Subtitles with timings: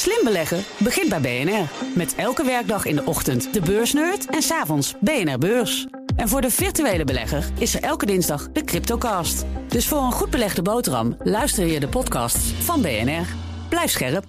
[0.00, 1.68] Slim beleggen begint bij BNR.
[1.94, 5.86] Met elke werkdag in de ochtend de beursnerd en s'avonds BNR Beurs.
[6.16, 9.44] En voor de virtuele belegger is er elke dinsdag de Cryptocast.
[9.68, 13.26] Dus voor een goed belegde boterham luister je de podcasts van BNR.
[13.68, 14.24] Blijf scherp.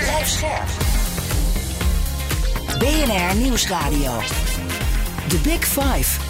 [0.00, 0.68] Blijf scherp.
[2.78, 4.18] BNR Nieuwsradio.
[5.28, 6.20] The Big Five.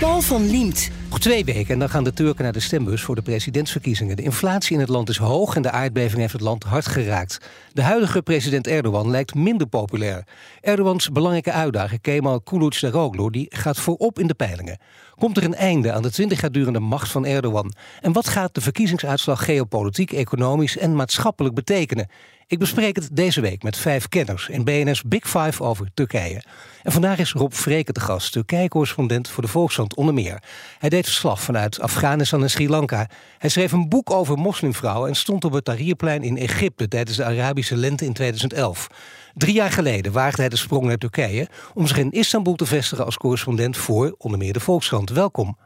[0.00, 0.90] Paul van Liemt.
[1.14, 4.16] Nog twee weken en dan gaan de Turken naar de stembus voor de presidentsverkiezingen.
[4.16, 7.38] De inflatie in het land is hoog en de aardbeving heeft het land hard geraakt.
[7.72, 10.26] De huidige president Erdogan lijkt minder populair.
[10.60, 14.78] Erdogans belangrijke uitdager Kemal Kılıçdaroğlu die gaat voorop in de peilingen.
[15.14, 17.72] Komt er een einde aan de 20 jaar durende macht van Erdogan?
[18.00, 22.08] En wat gaat de verkiezingsuitslag geopolitiek, economisch en maatschappelijk betekenen?
[22.46, 26.42] Ik bespreek het deze week met vijf kenners in BNS Big Five over Turkije.
[26.82, 30.42] En vandaag is Rob Vreken te gast, Turkije-correspondent voor de Volkskrant onder meer.
[30.78, 33.08] Hij deed verslag vanuit Afghanistan en Sri Lanka.
[33.38, 37.24] Hij schreef een boek over moslimvrouwen en stond op het Tahrirplein in Egypte tijdens de
[37.24, 38.88] Arabische lente in 2011.
[39.34, 43.04] Drie jaar geleden waagde hij de sprong naar Turkije om zich in Istanbul te vestigen
[43.04, 45.10] als correspondent voor onder meer de Volkskrant.
[45.10, 45.58] Welkom.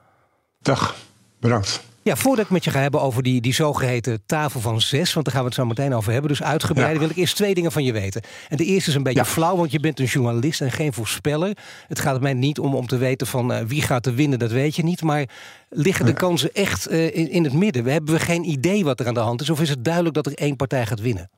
[0.60, 0.96] Dag,
[1.40, 1.82] bedankt.
[2.02, 5.24] Ja, voordat ik met je ga hebben over die, die zogeheten tafel van zes, want
[5.24, 7.72] daar gaan we het zo meteen over hebben, dus uitgebreid, wil ik eerst twee dingen
[7.72, 8.22] van je weten.
[8.48, 11.56] En de eerste is een beetje flauw, want je bent een journalist en geen voorspeller.
[11.88, 14.50] Het gaat mij niet om om te weten van uh, wie gaat er winnen, dat
[14.50, 15.02] weet je niet.
[15.02, 15.28] Maar
[15.68, 17.84] liggen de kansen echt uh, in, in het midden?
[17.84, 20.14] We hebben we geen idee wat er aan de hand is, of is het duidelijk
[20.14, 21.30] dat er één partij gaat winnen?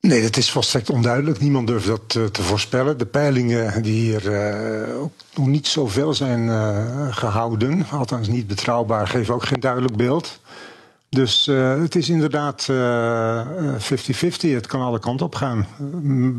[0.00, 1.40] Nee, dat is volstrekt onduidelijk.
[1.40, 2.98] Niemand durft dat uh, te voorspellen.
[2.98, 9.06] De peilingen die hier uh, ook nog niet zoveel zijn uh, gehouden, althans niet betrouwbaar,
[9.06, 10.40] geven ook geen duidelijk beeld.
[11.08, 11.46] Dus
[11.80, 12.72] het is inderdaad 50-50.
[14.40, 15.66] het kan alle kanten op gaan.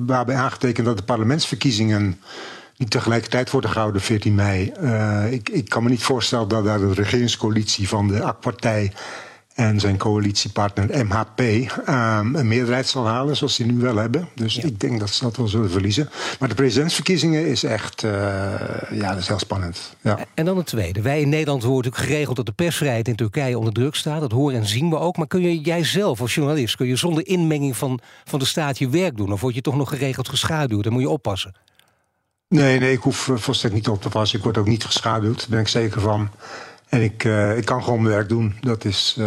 [0.05, 2.19] Waarbij aangetekend dat de parlementsverkiezingen
[2.77, 4.73] niet tegelijkertijd worden gehouden 14 mei.
[5.29, 8.91] ik, ik kan me niet voorstellen dat daar de regeringscoalitie van de AK-partij
[9.67, 14.29] en zijn coalitiepartner MHP um, een meerderheid zal halen, zoals ze nu wel hebben.
[14.35, 14.63] Dus ja.
[14.63, 16.09] ik denk dat ze dat wel zullen verliezen.
[16.39, 18.11] Maar de presidentsverkiezingen is echt, uh,
[18.91, 19.95] ja, dat is heel spannend.
[20.01, 20.19] Ja.
[20.33, 21.01] En dan het tweede.
[21.01, 24.21] Wij in Nederland horen natuurlijk geregeld dat de persvrijheid in Turkije onder druk staat.
[24.21, 25.17] Dat horen en zien we ook.
[25.17, 28.77] Maar kun je jij zelf als journalist, kun je zonder inmenging van, van de staat
[28.77, 29.31] je werk doen?
[29.31, 30.83] Of word je toch nog geregeld geschaduwd?
[30.83, 31.55] Dan moet je oppassen.
[32.47, 34.37] Nee, nee, ik hoef volstrekt niet op te passen.
[34.37, 36.29] Ik word ook niet geschaduwd, daar ben ik zeker van.
[36.91, 38.53] En ik, uh, ik kan gewoon mijn werk doen.
[38.61, 39.25] Dat is, uh,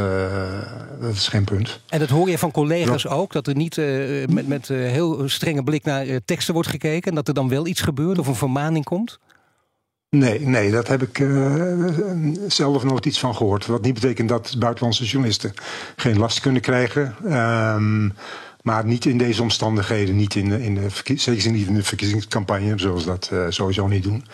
[1.00, 1.80] dat is geen punt.
[1.88, 3.10] En dat hoor je van collega's ja.
[3.10, 3.32] ook?
[3.32, 7.10] Dat er niet uh, met, met heel strenge blik naar teksten wordt gekeken...
[7.10, 9.18] en dat er dan wel iets gebeurt of een vermaning komt?
[10.10, 11.26] Nee, nee, dat heb ik
[12.48, 13.66] zelf nooit iets van gehoord.
[13.66, 15.52] Wat niet betekent dat buitenlandse journalisten
[15.96, 17.14] geen last kunnen krijgen.
[17.74, 18.12] Um,
[18.62, 22.72] maar niet in deze omstandigheden, niet in, in de, zeker niet in de verkiezingscampagne...
[22.76, 24.24] zoals dat sowieso niet doen.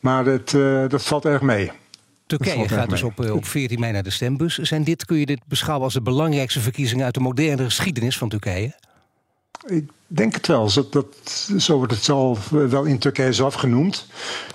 [0.00, 0.50] Maar het,
[0.90, 1.70] dat valt erg mee.
[2.26, 4.58] Turkije gaat dus op, op 14 mei naar de stembus.
[4.58, 8.28] Zijn dit, kun je dit beschouwen als de belangrijkste verkiezingen uit de moderne geschiedenis van
[8.28, 8.74] Turkije?
[9.66, 10.72] Ik denk het wel.
[10.72, 11.06] Dat, dat,
[11.58, 14.06] zo wordt het al wel in Turkije zelf genoemd.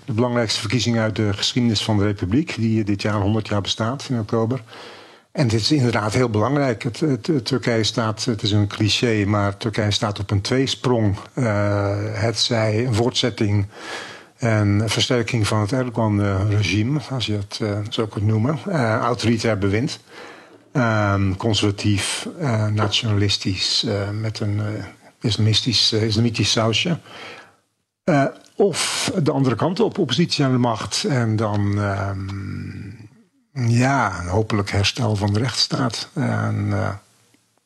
[0.06, 4.08] De belangrijkste verkiezing uit de geschiedenis van de Republiek, die dit jaar 100 jaar bestaat
[4.10, 4.64] in oktober.
[5.32, 6.84] En dit is inderdaad heel belangrijk.
[6.84, 11.18] Het, het, het, Turkije staat, het is een cliché, maar Turkije staat op een tweesprong.
[11.36, 13.68] Uh, het zij een voortzetting
[14.40, 18.60] en versterking van het Erdogan-regime, als je het uh, zo kunt noemen.
[18.68, 20.00] Uh, autoritair bewind.
[20.74, 23.86] Uh, conservatief, uh, nationalistisch,
[24.20, 24.62] met een
[25.22, 27.00] islamistisch, islamitisch sausje.
[28.56, 31.04] of de andere kant op, oppositie aan de macht.
[31.04, 36.10] En dan, ehm, ja, hopelijk herstel van de rechtsstaat.
[36.14, 36.74] En,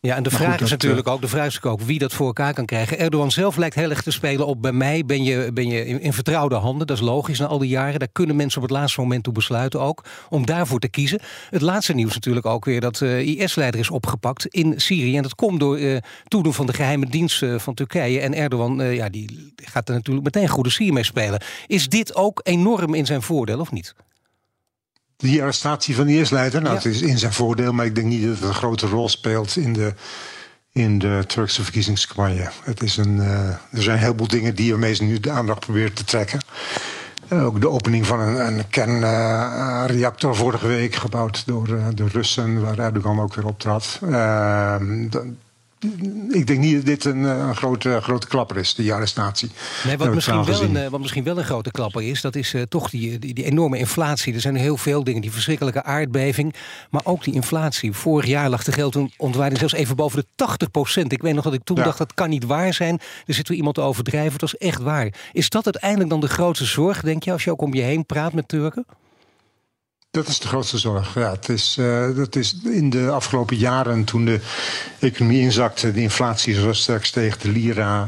[0.07, 2.53] ja, en de vraag is natuurlijk ook, de vraag is ook wie dat voor elkaar
[2.53, 2.99] kan krijgen.
[2.99, 6.01] Erdogan zelf lijkt heel erg te spelen op bij mij ben je, ben je in,
[6.01, 6.87] in vertrouwde handen.
[6.87, 7.99] Dat is logisch na al die jaren.
[7.99, 11.19] Daar kunnen mensen op het laatste moment toe besluiten ook om daarvoor te kiezen.
[11.49, 15.17] Het laatste nieuws natuurlijk ook weer dat uh, IS-leider is opgepakt in Syrië.
[15.17, 15.97] En dat komt door uh,
[16.27, 18.19] toedoen van de geheime dienst uh, van Turkije.
[18.19, 21.41] En Erdogan, ja, die gaat er natuurlijk meteen goede sier mee spelen.
[21.67, 23.95] Is dit ook enorm in zijn voordeel of niet?
[25.23, 26.81] Die arrestatie van de eerstleider, nou, ja.
[26.81, 29.55] het is in zijn voordeel, maar ik denk niet dat het een grote rol speelt
[29.55, 29.93] in de,
[30.71, 32.49] in de Turkse verkiezingscampagne.
[32.63, 35.93] Het is een, uh, er zijn een heleboel dingen die ermee nu de aandacht proberen
[35.93, 36.39] te trekken.
[37.29, 42.61] Uh, ook de opening van een, een kernreactor uh, vorige week, gebouwd door de Russen,
[42.61, 43.99] waar Erdogan ook weer optrad.
[46.29, 49.49] Ik denk niet dat dit een, eh, een grote, grote klapper is, die arrestatie.
[49.83, 52.53] Nee, wat, misschien wel een, eh, wat misschien wel een grote klapper is, dat is
[52.53, 54.33] uh, toch die, die, die, enorme inflatie.
[54.33, 56.55] Er zijn heel veel dingen, die verschrikkelijke aardbeving,
[56.89, 57.93] maar ook die inflatie.
[57.93, 61.11] Vorig jaar lag de geldontwaarding zelfs even boven de 80 procent.
[61.11, 61.83] Ik weet nog dat ik toen ja.
[61.83, 62.99] dacht, dat kan niet waar zijn.
[63.25, 65.13] Er zit weer iemand te overdrijven, het was echt waar.
[65.31, 68.05] Is dat uiteindelijk dan de grootste zorg, denk je, als je ook om je heen
[68.05, 68.85] praat met Turken?
[70.13, 71.13] Dat is de grootste zorg.
[71.13, 74.39] Ja, het is, uh, dat is in de afgelopen jaren, toen de
[74.99, 78.07] economie inzakte, de inflatie zo sterk steeg, de lira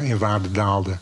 [0.00, 0.98] uh, in waarde daalde.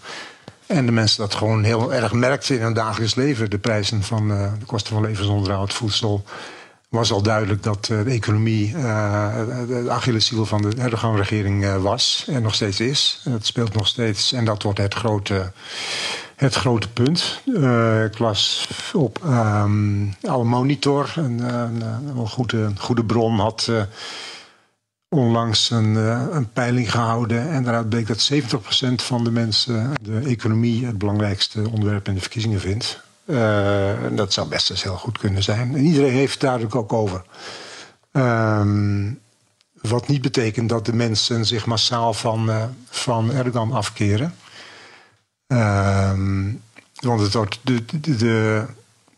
[0.66, 3.50] En de mensen dat gewoon heel erg merkten in hun dagelijks leven.
[3.50, 6.24] De prijzen van uh, de kosten van levensonderhoud, voedsel.
[6.88, 12.24] Was al duidelijk dat de economie de Achilleshiel van de Erdogan-regering was.
[12.28, 13.20] En nog steeds is.
[13.28, 14.32] Het speelt nog steeds.
[14.32, 15.52] En dat wordt het grote
[16.42, 17.40] het grote punt.
[17.46, 21.82] Uh, ik las op um, Alle Monitor, een, een,
[22.16, 23.82] een, goede, bron, had uh,
[25.08, 27.50] onlangs een, uh, een, peiling gehouden.
[27.50, 28.36] En daaruit bleek dat 70%
[28.94, 33.00] van de mensen de economie het belangrijkste onderwerp in de verkiezingen vindt.
[34.16, 35.74] dat zou best eens heel goed kunnen zijn.
[35.74, 37.22] En iedereen heeft het duidelijk ook over.
[38.12, 39.20] Um,
[39.80, 42.50] wat niet betekent dat de mensen zich massaal van,
[42.90, 44.34] van Erdogan afkeren.
[45.52, 46.62] Um,
[47.00, 48.66] want het wordt de, de,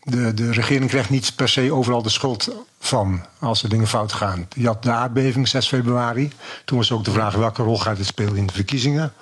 [0.03, 4.13] de, de, regering krijgt niet per se overal de schuld van als er dingen fout
[4.13, 4.47] gaan.
[4.55, 6.31] Je had de aardbeving 6 februari.
[6.65, 9.13] Toen was ook de vraag welke rol gaat het spelen in de verkiezingen.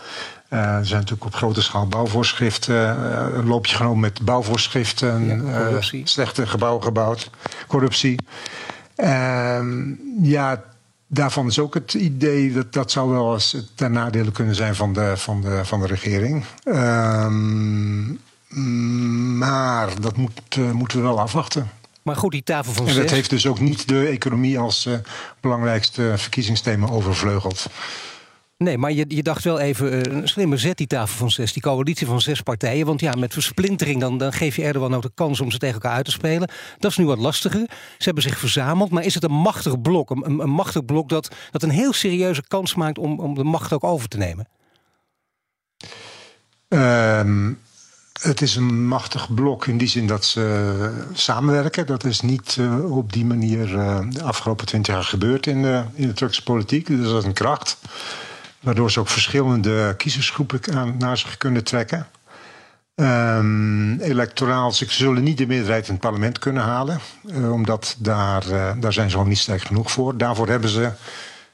[0.50, 2.75] Uh, er zijn natuurlijk op grote schaal bouwvoorschriften.
[2.75, 5.45] Uh, een loopje genomen met bouwvoorschriften.
[5.45, 7.30] Ja, uh, slechte gebouwen gebouwd.
[7.68, 8.19] Corruptie.
[10.21, 10.63] ja,
[11.13, 14.94] daarvan is ook het idee dat dat zou wel eens ten nadele kunnen zijn van
[14.94, 16.45] de, van de, van de regering.
[16.65, 18.19] Um,
[19.38, 21.69] maar dat moet, uh, moeten we wel afwachten.
[22.01, 24.94] Maar goed, die tafel van En dat heeft dus ook niet de economie als uh,
[25.39, 27.65] belangrijkste verkiezingsthema overvleugeld.
[28.63, 31.54] Nee, maar je, je dacht wel even een slimme zet, die tafel van zes.
[31.54, 32.86] Die coalitie van zes partijen.
[32.86, 35.74] Want ja, met versplintering dan, dan geef je Erdogan ook de kans om ze tegen
[35.74, 36.50] elkaar uit te spelen.
[36.80, 37.65] Dat is nu wat lastiger.
[37.98, 38.89] Ze hebben zich verzameld.
[38.89, 40.10] Maar is het een machtig blok?
[40.10, 43.74] Een, een, machtig blok dat, dat een heel serieuze kans maakt om, om de macht
[43.74, 44.48] ook over te nemen?
[46.68, 47.60] Um,
[48.21, 51.86] het is een machtig blok in die zin dat ze samenwerken.
[51.86, 53.68] Dat is niet uh, op die manier
[54.10, 56.88] de afgelopen twintig jaar gebeurd in de, in de Turkse politiek.
[56.88, 57.77] Dus dat is een kracht.
[58.63, 62.07] Waardoor ze ook verschillende kiezersgroepen aan, naar zich kunnen trekken.
[62.95, 67.00] Um, electoraal, ze zullen niet de meerderheid in het parlement kunnen halen.
[67.25, 70.18] Uh, omdat daar, uh, daar zijn ze al niet sterk genoeg voor.
[70.18, 70.92] Daarvoor hebben ze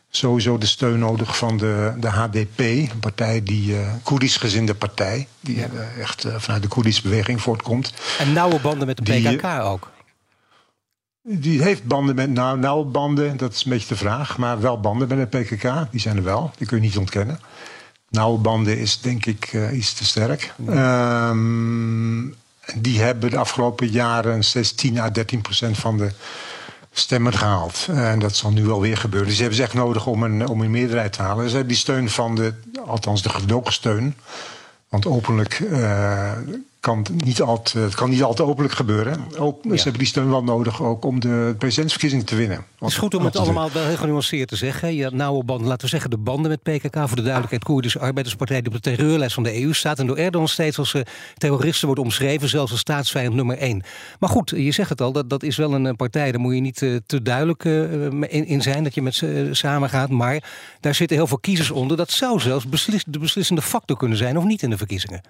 [0.10, 5.28] sowieso de steun nodig van de, de HDP, een partij die uh, Koerdisch gezinde partij,
[5.40, 5.68] die ja.
[6.00, 7.94] echt vanuit de Koerdische beweging voortkomt.
[8.20, 9.92] En nauwe banden met de PKK die, ook.
[11.32, 14.80] Die heeft banden met, nou, nauwe banden, dat is een beetje de vraag, maar wel
[14.80, 17.40] banden met de PKK, die zijn er wel, die kun je niet ontkennen.
[18.10, 20.54] Nauwe banden is denk ik uh, iets te sterk.
[20.70, 22.36] Um,
[22.76, 26.12] die hebben de afgelopen jaren 16 à 13 procent van de
[26.92, 27.88] stemmen gehaald.
[27.92, 29.28] En dat zal nu wel weer gebeuren.
[29.28, 31.50] Dus ze hebben ze echt nodig om een, om een meerderheid te halen.
[31.50, 32.54] Ze hebben die steun van de,
[32.86, 34.16] althans de gedogen steun.
[34.90, 36.32] Want openlijk uh,
[36.80, 39.26] kan niet altijd, het kan niet altijd openlijk gebeuren.
[39.38, 39.76] Ook, ja.
[39.76, 42.66] Ze hebben die steun wel nodig ook om de presidentsverkiezing te winnen.
[42.80, 44.96] Het is goed om het allemaal wel heel genuanceerd te zeggen.
[44.96, 46.96] Je nauwe banden, laten we zeggen de banden met PKK...
[46.96, 48.62] voor de duidelijkheid Koerdische Arbeiderspartij...
[48.62, 50.00] die op de terreurlijst van de EU staat...
[50.00, 51.02] en door Erdogan steeds als uh,
[51.38, 52.50] terroristen wordt omschreven...
[52.50, 53.84] zelfs als staatsvijand nummer één.
[54.20, 56.32] Maar goed, je zegt het al, dat, dat is wel een partij...
[56.32, 59.50] daar moet je niet uh, te duidelijk uh, in, in, zijn dat je met ze
[59.52, 60.10] samen gaat.
[60.10, 60.44] Maar
[60.80, 61.98] daar zitten heel veel kiezers onder.
[61.98, 64.38] Dat zou zelfs beslis, de beslissende factor kunnen zijn...
[64.38, 65.22] of niet in de verkiezingen.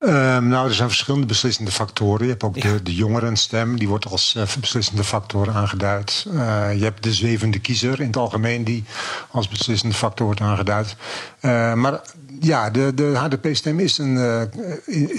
[0.00, 2.24] Um, nou, er zijn verschillende beslissende factoren.
[2.24, 2.72] Je hebt ook ja.
[2.72, 6.26] de, de jongerenstem, die wordt als uh, beslissende factor aangeduid.
[6.28, 6.34] Uh,
[6.76, 8.84] je hebt de zwevende kiezer in het algemeen, die
[9.30, 10.96] als beslissende factor wordt aangeduid.
[11.40, 12.00] Uh, maar
[12.40, 14.50] ja, de, de HDP-stem is een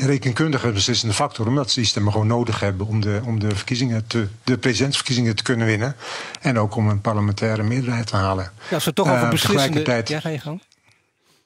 [0.05, 4.07] rekenkundige beslissende factor, omdat ze die stemmen gewoon nodig hebben om de, om de, verkiezingen
[4.07, 5.95] te, de presidentsverkiezingen te kunnen winnen.
[6.41, 8.51] En ook om een parlementaire meerderheid te halen.
[8.69, 10.03] Ja, als we toch over beslissende...
[10.05, 10.61] Ja, ga je gang.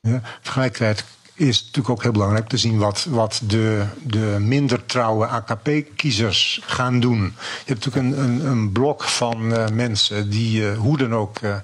[0.01, 1.03] Ja, tegelijkertijd
[1.36, 7.00] is natuurlijk ook heel belangrijk te zien wat, wat de, de minder trouwe AKP-kiezers gaan
[7.00, 7.22] doen.
[7.66, 11.40] Je hebt natuurlijk een, een, een blok van uh, mensen die uh, hoe dan ook.
[11.42, 11.56] Uh,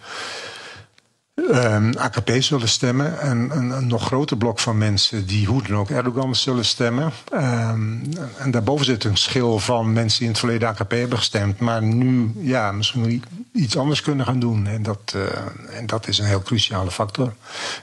[1.47, 3.19] Um, AKP zullen stemmen.
[3.19, 7.11] En een, een, nog groter blok van mensen die hoe dan ook Erdogan zullen stemmen.
[7.33, 8.01] Um,
[8.37, 11.59] en daarboven zit een schil van mensen die in het verleden AKP hebben gestemd.
[11.59, 14.67] Maar nu ja, misschien iets anders kunnen gaan doen.
[14.67, 17.33] En dat, uh, en dat is een heel cruciale factor.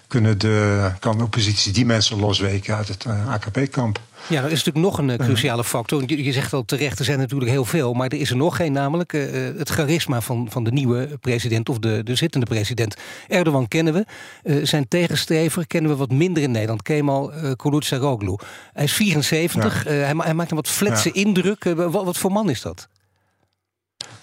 [0.07, 4.01] Kunnen de, kan de oppositie die mensen losweken uit het uh, AKP-kamp.
[4.29, 6.03] Ja, er is natuurlijk nog een uh, cruciale factor.
[6.07, 7.93] Je, je, zegt al terecht, er zijn natuurlijk heel veel.
[7.93, 11.69] Maar er is er nog geen, namelijk uh, het charisma van, van de nieuwe president...
[11.69, 12.97] of de, de zittende president.
[13.29, 14.05] Erdogan kennen we.
[14.45, 16.83] Uh, zijn tegenstrever kennen we wat minder in Nederland.
[16.83, 18.35] Kemal uh, Kılıçdaroğlu.
[18.73, 19.85] Hij is 74.
[19.85, 19.91] Ja.
[19.91, 21.21] Hij, hij, maakt een wat fletse ja.
[21.21, 21.65] indruk.
[21.65, 22.89] Wat, wat voor man is dat?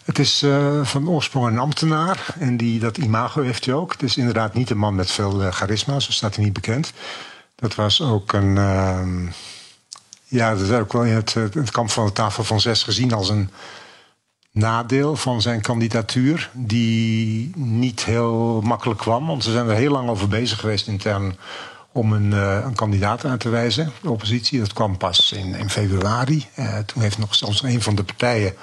[0.04, 3.92] Het is uh, van oorsprong een ambtenaar en die, dat imago heeft hij ook.
[3.92, 6.94] Het is inderdaad niet een man met veel uh, charisma, zo staat hij niet bekend.
[7.56, 9.02] Dat was ook een, uh,
[10.34, 13.14] Ja, dat is ook wel in het, het kamp van de tafel van zes gezien
[13.14, 13.50] als een
[14.52, 19.26] nadeel van zijn kandidatuur, die niet heel makkelijk kwam.
[19.26, 21.38] Want ze zijn er heel lang over bezig geweest intern
[21.92, 24.60] om een, uh, een kandidaat aan te wijzen, de oppositie.
[24.60, 26.46] Dat kwam pas in, in februari.
[26.60, 28.54] Uh, toen heeft nog zelfs een van de partijen,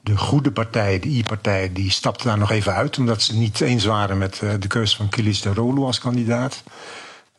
[0.00, 3.84] de goede partij, de I-partij, die stapte daar nog even uit, omdat ze niet eens
[3.84, 6.62] waren met de keuze van Kilis de Rolu als kandidaat.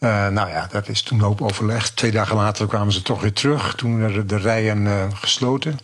[0.09, 1.95] Nou ja, dat is toen hoop overlegd.
[1.95, 3.75] Twee dagen later kwamen ze toch weer terug.
[3.75, 5.79] Toen werden de rijen gesloten.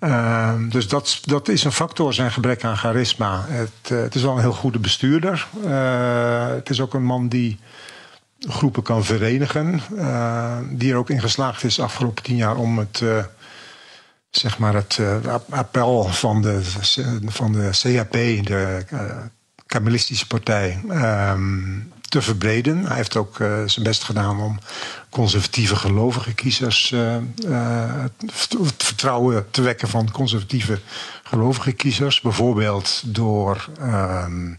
[0.00, 3.44] Uh, dus dat, dat is een factor, zijn gebrek aan charisma.
[3.46, 5.48] Het, uh, het is wel een heel goede bestuurder.
[5.64, 7.58] Uh, het is ook een man die
[8.40, 9.80] groepen kan verenigen.
[10.70, 13.02] die er ook in geslaagd is afgelopen tien jaar om het,
[14.30, 15.00] zeg maar het
[15.50, 16.60] appel van de,
[17.26, 18.12] van de CHP,
[18.46, 18.84] de
[19.66, 22.84] Kamelistische Partij, ehm, te verbreden.
[22.84, 24.58] Hij heeft ook uh, zijn best gedaan om
[25.10, 30.78] conservatieve gelovige kiezers uh, uh, het vertrouwen te wekken van conservatieve
[31.22, 32.20] gelovige kiezers.
[32.20, 34.54] Bijvoorbeeld door ehm,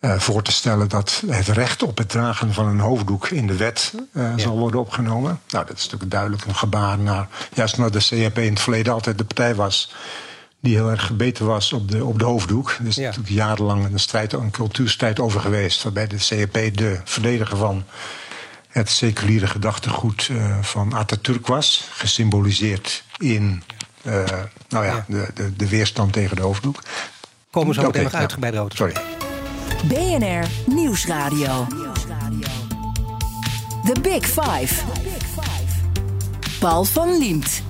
[0.00, 3.94] voor te stellen dat het recht op het dragen van een hoofddoek in de wet
[4.14, 4.38] ja.
[4.38, 5.40] zal worden opgenomen.
[5.48, 8.92] Nou, dat is natuurlijk duidelijk een gebaar naar, juist omdat de CHP in het verleden
[8.92, 9.92] altijd de partij was
[10.60, 12.76] die heel erg gebeten was op de, op de hoofddoek.
[12.80, 13.02] Er is ja.
[13.02, 15.82] natuurlijk jarenlang een, strijd, een cultuurstrijd over geweest...
[15.82, 17.84] waarbij de CHP de verdediger van
[18.68, 21.88] het seculiere gedachtegoed uh, van Atatürk was.
[21.90, 23.62] Gesymboliseerd in
[24.02, 24.24] uh,
[24.68, 25.04] nou ja, ja.
[25.08, 26.82] De, de, de, weerstand tegen de hoofddoek.
[27.50, 28.76] Komen we zo meteen nog uitgebreid over.
[28.76, 28.96] Sorry.
[29.84, 31.66] BNR Nieuwsradio.
[33.84, 34.84] The Big Five.
[36.58, 37.62] Paul van Liemt.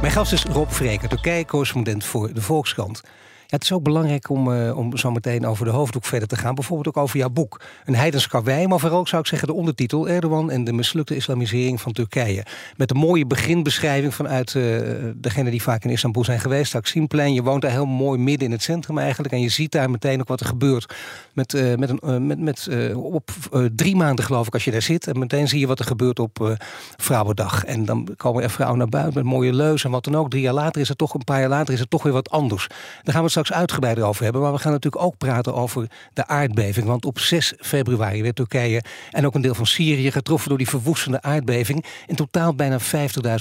[0.00, 3.02] Mijn gast is Rob Vreker, Turkije-correspondent voor de Volkskrant.
[3.50, 6.54] Het is ook belangrijk om, uh, om zo meteen over de hoofddoek verder te gaan.
[6.54, 7.60] Bijvoorbeeld ook over jouw boek.
[7.84, 10.08] Een heidens karwei, maar vooral zou ik zeggen de ondertitel...
[10.08, 12.44] Erdogan en de mislukte islamisering van Turkije.
[12.76, 14.80] Met een mooie beginbeschrijving vanuit uh,
[15.16, 16.72] degene die vaak in Istanbul zijn geweest.
[16.72, 19.34] Taksimplein, je woont daar heel mooi midden in het centrum eigenlijk.
[19.34, 20.94] En je ziet daar meteen ook wat er gebeurt.
[21.32, 23.30] Met, uh, met een, met, met, op
[23.74, 25.06] drie maanden geloof ik als je daar zit.
[25.06, 26.58] En meteen zie je wat er gebeurt op
[26.96, 27.64] Vrouwendag.
[27.64, 30.30] En dan komen er vrouwen naar buiten met mooie leuzen en wat dan ook.
[30.30, 32.30] Drie jaar later is het toch, een paar jaar later is het toch weer wat
[32.30, 32.66] anders.
[33.02, 34.42] Dan gaan we het straks uitgebreider over hebben.
[34.42, 36.86] Maar we gaan natuurlijk ook praten over de aardbeving.
[36.86, 40.68] Want op 6 februari werd Turkije en ook een deel van Syrië getroffen door die
[40.68, 41.84] verwoestende aardbeving.
[42.06, 42.78] In totaal bijna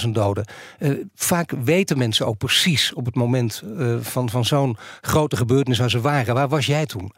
[0.05, 0.45] 50.000 doden.
[0.79, 5.79] Uh, vaak weten mensen ook precies op het moment uh, van, van zo'n grote gebeurtenis
[5.79, 6.35] waar ze waren.
[6.35, 7.11] Waar was jij toen?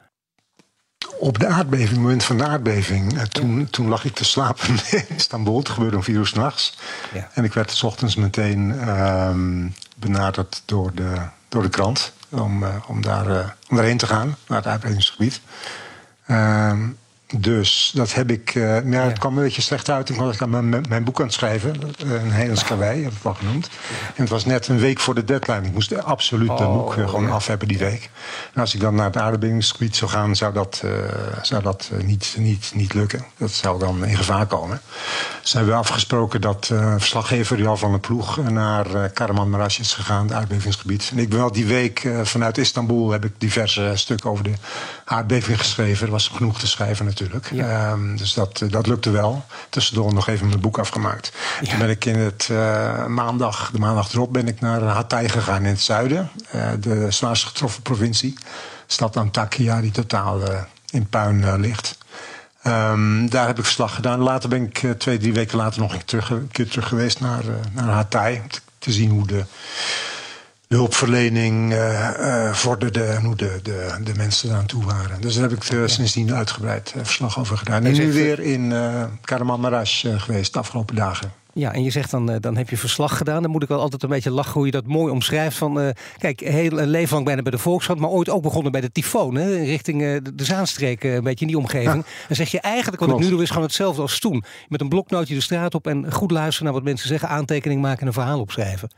[1.20, 4.68] Op de aardbeving, het moment van de aardbeving, uh, toen, toen lag ik te slapen
[4.92, 5.58] in Istanbul.
[5.58, 6.78] Het gebeurde om vier uur s'nachts.
[7.14, 7.30] Ja.
[7.34, 9.36] En ik werd s ochtends meteen uh,
[9.96, 11.16] benaderd door de,
[11.50, 15.42] door de krant om, uh, om, daar, uh, om daarheen te gaan, naar het aardbevingsgebied.
[17.34, 18.56] Dus dat heb ik.
[18.56, 20.10] Uh, ja, het kwam een beetje slecht uit.
[20.10, 21.76] Ik was aan mijn, mijn boek aan het schrijven.
[21.98, 23.70] Een Hedens Karwei, heb ik wel genoemd.
[24.16, 25.62] En het was net een week voor de deadline.
[25.62, 27.30] Ik moest absoluut oh, dat boek uh, gewoon ja.
[27.30, 28.10] af hebben die week.
[28.54, 30.92] En als ik dan naar het aardbevingsgebied zou gaan, zou dat, uh,
[31.42, 33.26] zou dat niet, niet, niet lukken.
[33.38, 34.82] Dat zou dan in gevaar komen.
[35.42, 40.34] Zijn we afgesproken dat verslaggever Jan van der Ploeg naar uh, Karamanmaraş is gegaan, het
[40.34, 41.10] aardbevingsgebied.
[41.12, 44.54] En ik ben wel die week vanuit Istanbul heb ik diverse stukken over de
[45.06, 46.06] aardbeving geschreven.
[46.06, 47.21] Er was genoeg te schrijven natuurlijk.
[47.52, 47.92] Ja.
[47.92, 49.46] Um, dus dat, dat lukte wel.
[49.70, 51.32] Tussendoor nog even mijn boek afgemaakt.
[51.62, 51.70] Ja.
[51.70, 55.64] Toen ben ik in het uh, maandag, de maandag erop, ben ik naar Hatay gegaan
[55.64, 56.30] in het zuiden.
[56.56, 58.38] Uh, de zwaarst getroffen provincie.
[58.88, 61.98] Stad Antakya, die totaal uh, in puin ligt.
[62.68, 64.20] Um, daar heb ik verslag gedaan.
[64.20, 67.44] Later ben ik twee, drie weken later nog een, terug, een keer terug geweest naar,
[67.72, 68.44] naar Hatay.
[68.48, 69.46] Te, te zien hoe de
[70.72, 75.22] de hulpverlening uh, uh, vorderde en hoe de, de, de mensen daar aan toe waren.
[75.22, 77.86] Dus daar heb ik uh, sindsdien uitgebreid verslag over gedaan.
[77.86, 81.32] En nu weer in uh, Karamanmaraş geweest de afgelopen dagen.
[81.54, 83.42] Ja, en je zegt dan, dan heb je verslag gedaan.
[83.42, 85.58] Dan moet ik wel altijd een beetje lachen hoe je dat mooi omschrijft.
[85.58, 88.82] Van, kijk, heel een leven lang bijna bij de Volkskrant, maar ooit ook begonnen bij
[88.82, 89.36] de Tyfoon.
[89.36, 92.04] Hè, richting de Zaanstreek, een beetje in die omgeving.
[92.06, 92.28] Ja.
[92.28, 93.24] Dan zeg je eigenlijk, wat Klopt.
[93.24, 94.44] ik nu doe, is gewoon hetzelfde als toen.
[94.68, 98.02] Met een bloknootje de straat op en goed luisteren naar wat mensen zeggen, aantekening maken
[98.02, 98.90] en een verhaal opschrijven.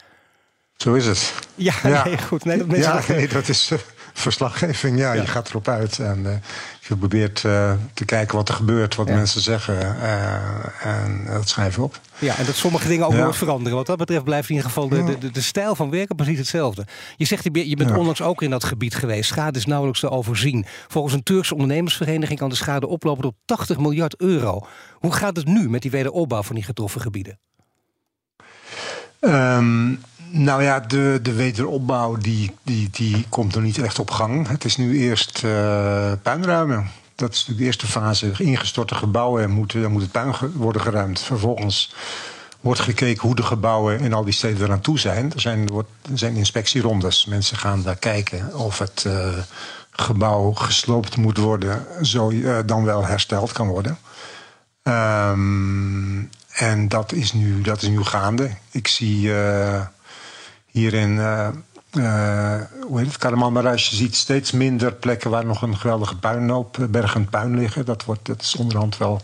[0.77, 1.33] Zo is het.
[1.55, 2.03] Ja, ja.
[2.03, 2.45] Nee, goed.
[2.45, 3.79] Nee, dat, ja, nee, dat is uh,
[4.13, 4.99] verslaggeving.
[4.99, 6.31] Ja, ja, je gaat erop uit en uh,
[6.87, 10.01] je probeert uh, te kijken wat er gebeurt, wat mensen zeggen.
[10.81, 11.99] en dat schrijf je op.
[12.19, 13.77] Ja, en dat sommige dingen ook nooit veranderen.
[13.77, 16.85] Wat dat betreft blijft in ieder geval de, de, de, stijl van werken precies hetzelfde.
[17.17, 19.29] Je zegt, je bent onlangs ook in dat gebied geweest.
[19.29, 20.65] Schade is nauwelijks te overzien.
[20.87, 24.67] Volgens een Turkse ondernemersvereniging kan de schade oplopen tot 80 miljard euro.
[24.93, 27.39] Hoe gaat het nu met die wederopbouw van die getroffen gebieden?
[29.25, 29.99] Um,
[30.35, 34.47] nou ja, de, de wederopbouw die, die, die komt nog niet echt op gang.
[34.47, 36.89] Het is nu eerst uh, puinruimen.
[37.15, 38.31] Dat is natuurlijk de eerste fase.
[38.37, 41.19] Ingestorte gebouwen moeten, dan moet het puin worden geruimd.
[41.19, 41.95] Vervolgens
[42.61, 45.33] wordt gekeken hoe de gebouwen in al die steden eraan toe zijn.
[45.33, 47.25] Er zijn, wordt, er zijn inspectierondes.
[47.25, 49.27] Mensen gaan daar kijken of het uh,
[49.91, 53.97] gebouw gesloopt moet worden, zo uh, dan wel hersteld kan worden.
[54.83, 58.49] Um, en dat is nu, dat is nu gaande.
[58.71, 59.31] Ik zie
[60.73, 61.19] hier in
[61.97, 67.55] uh, hoe Karamanmaraş, je ziet steeds minder plekken waar nog een geweldige puinhoop, bergen puin
[67.55, 67.85] liggen.
[67.85, 69.21] Dat, wordt, dat is onderhand wel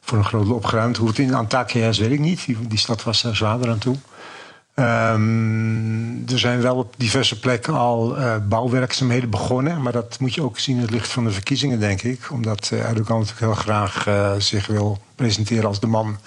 [0.00, 0.96] voor een groot deel opgeruimd.
[0.96, 2.46] Hoe het in Antakya is, weet ik niet.
[2.68, 3.96] Die, stad was er zwaarder aan toe.
[4.74, 9.82] Um, er zijn wel op diverse plekken al uh, bouwwerkzaamheden begonnen.
[9.82, 12.30] Maar dat moet je ook zien in het licht van de verkiezingen, denk ik.
[12.30, 16.18] Omdat uh, Erdogan natuurlijk heel graag uh, zich wil presenteren als de man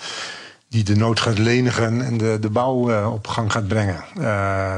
[0.76, 4.04] die de nood gaat lenigen en de, de bouw op gang gaat brengen.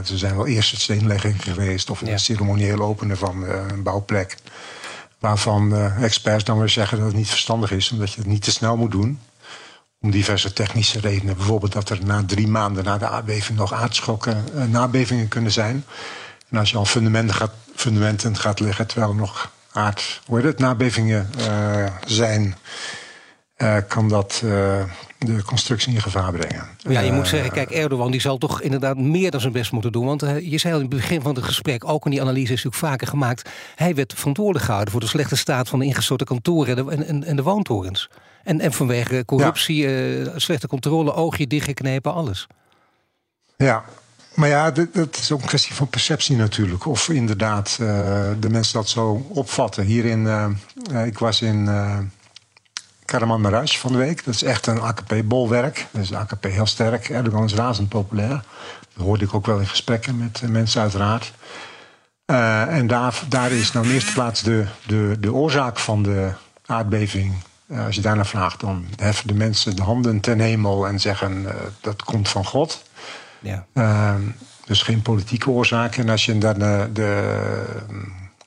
[0.05, 2.17] ze zijn wel eerst het steenlegging geweest of een ja.
[2.17, 4.35] ceremonieel openen van een bouwplek.
[5.19, 8.51] Waarvan experts dan weer zeggen dat het niet verstandig is, omdat je het niet te
[8.51, 9.19] snel moet doen.
[10.01, 11.35] Om diverse technische redenen.
[11.35, 15.85] Bijvoorbeeld dat er na drie maanden na de aardbeving nog aardschokken, uh, nabevingen kunnen zijn.
[16.49, 20.59] En als je al fundamenten gaat, fundamenten gaat leggen terwijl er nog aard, hoe het,
[20.59, 22.55] nabevingen uh, zijn,
[23.57, 24.43] uh, kan dat
[25.19, 26.67] de constructie in gevaar brengen.
[26.77, 29.91] Ja, je moet zeggen, kijk, Erdogan die zal toch inderdaad meer dan zijn best moeten
[29.91, 30.05] doen.
[30.05, 32.63] Want je zei al in het begin van het gesprek, ook in die analyse is
[32.63, 33.49] natuurlijk vaker gemaakt.
[33.75, 37.23] Hij werd verantwoordelijk gehouden voor de slechte staat van de ingestorte kantoren en de, en,
[37.23, 38.09] en de woontorens.
[38.43, 39.89] En, en vanwege corruptie, ja.
[39.89, 42.47] uh, slechte controle, oogje dichtgeknepen, alles.
[43.57, 43.83] Ja,
[44.33, 46.85] maar ja, dat is ook een kwestie van perceptie natuurlijk.
[46.85, 47.87] Of inderdaad uh,
[48.39, 49.83] de mensen dat zo opvatten.
[49.85, 50.19] Hierin,
[50.91, 51.97] uh, ik was in uh,
[53.11, 54.25] Karamanmaraş van de week.
[54.25, 55.87] Dat is echt een AKP-bolwerk.
[55.91, 57.09] Dus AKP heel sterk.
[57.09, 58.43] Erdogan is razend populair.
[58.95, 61.33] Dat hoorde ik ook wel in gesprekken met mensen uiteraard.
[62.25, 66.31] en daar, daar is nou in eerste plaats de, de, de oorzaak van de
[66.65, 67.33] aardbeving
[67.67, 71.41] uh, als je daarna vraagt, dan heffen de mensen de handen ten hemel en zeggen
[71.41, 72.83] uh, dat komt van God.
[73.39, 73.65] Ja.
[73.73, 74.15] Uh,
[74.65, 75.95] dus geen politieke oorzaak.
[75.95, 77.39] En als je dan de, de,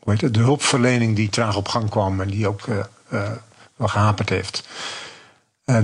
[0.00, 2.60] hoe heet het, de hulpverlening die traag op gang kwam en die ook
[3.80, 4.68] wel gehaperd heeft.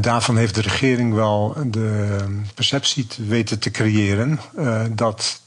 [0.01, 2.19] daarvan heeft de regering wel de
[2.55, 4.41] perceptie weten te creëren
[4.91, 5.41] dat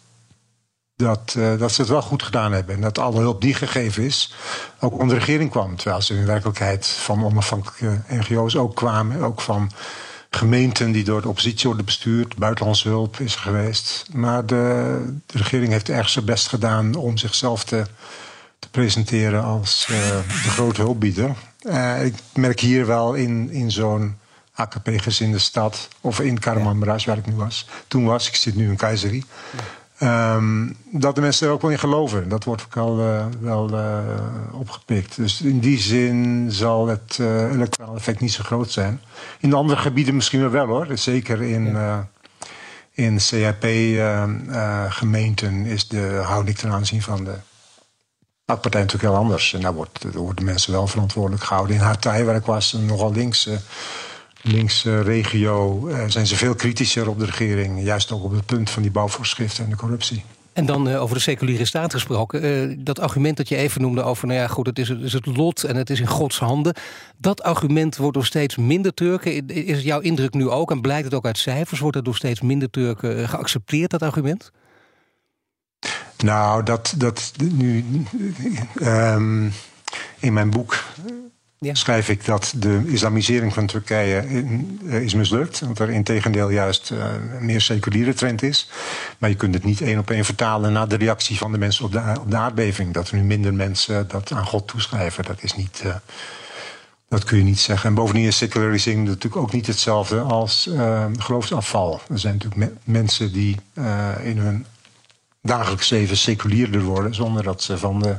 [0.99, 2.75] dat, uh, dat ze het wel goed gedaan hebben.
[2.75, 4.33] En dat alle hulp die gegeven is,
[4.79, 5.75] ook onder de regering kwam.
[5.75, 9.21] Terwijl ze in werkelijkheid van onafhankelijke NGO's ook kwamen.
[9.21, 9.71] Ook van
[10.29, 12.35] gemeenten die door de oppositie worden bestuurd.
[12.35, 14.07] Buitenlandse hulp is er geweest.
[14.13, 17.83] Maar de, de regering heeft erg zijn best gedaan om zichzelf te,
[18.59, 19.97] te presenteren als uh,
[20.43, 21.35] de grote hulpbieder.
[21.61, 24.17] Uh, ik merk hier wel in, in zo'n
[24.53, 27.67] AKP-gezinde stad, of in Kahramanmaraş, waar ik nu was.
[27.87, 29.25] Toen was, ik zit nu in Keizerie.
[29.57, 29.63] Ja
[30.03, 32.29] Um, dat de mensen er ook wel in geloven.
[32.29, 33.99] Dat wordt ook al uh, wel uh,
[34.51, 35.15] opgepikt.
[35.15, 39.01] Dus in die zin zal het uh, electoraal effect niet zo groot zijn.
[39.39, 40.87] In de andere gebieden misschien wel hoor.
[40.93, 42.07] Zeker in, ja.
[42.91, 47.35] in CHP-gemeenten is de houding ten aanzien van de
[48.57, 49.53] partij natuurlijk heel anders.
[49.53, 51.75] En daar, wordt, worden mensen wel verantwoordelijk gehouden.
[51.75, 53.49] In Hatay, waar ik was, nogal links
[54.41, 57.83] linkse regio uh, zijn ze veel kritischer op de regering.
[57.83, 60.23] Juist ook op het punt van die bouwvoorschriften en de corruptie.
[60.53, 62.83] En dan uh, over de seculiere staat gesproken.
[62.83, 65.25] Dat argument dat je even noemde over, nou ja, goed, het is, het is, het
[65.25, 66.75] lot en het is in Gods handen.
[67.17, 69.47] Dat argument wordt door steeds minder Turken.
[69.47, 72.15] Is het jouw indruk nu ook, en blijkt het ook uit cijfers, wordt het door
[72.15, 74.51] steeds minder Turken geaccepteerd, dat argument?
[76.23, 77.85] Nou, dat, dat nu.
[78.81, 79.53] Um,
[80.19, 80.83] in mijn boek
[81.59, 81.73] ja.
[81.73, 84.25] schrijf ik dat de islamisering van Turkije
[84.87, 85.67] eh, is mislukt.
[85.67, 87.05] Dat er in tegendeel juist uh,
[87.37, 88.69] een meer seculiere trend is.
[89.17, 91.85] Maar je kunt het niet één op één vertalen naar de reactie van de mensen
[91.85, 92.93] op de, op de aardbeving.
[92.93, 95.23] Dat er nu minder mensen dat aan God toeschrijven.
[95.23, 95.81] Dat is niet.
[95.85, 95.95] Uh,
[97.09, 97.89] dat kun je niet zeggen.
[97.89, 100.69] En bovendien is secularisering natuurlijk ook niet hetzelfde als
[101.17, 102.01] geloofsafval.
[102.09, 103.57] Er zijn natuurlijk me mensen die
[104.23, 104.65] in hun
[105.49, 107.15] dagelijks leven seculierder worden...
[107.15, 108.15] zonder dat ze van, de,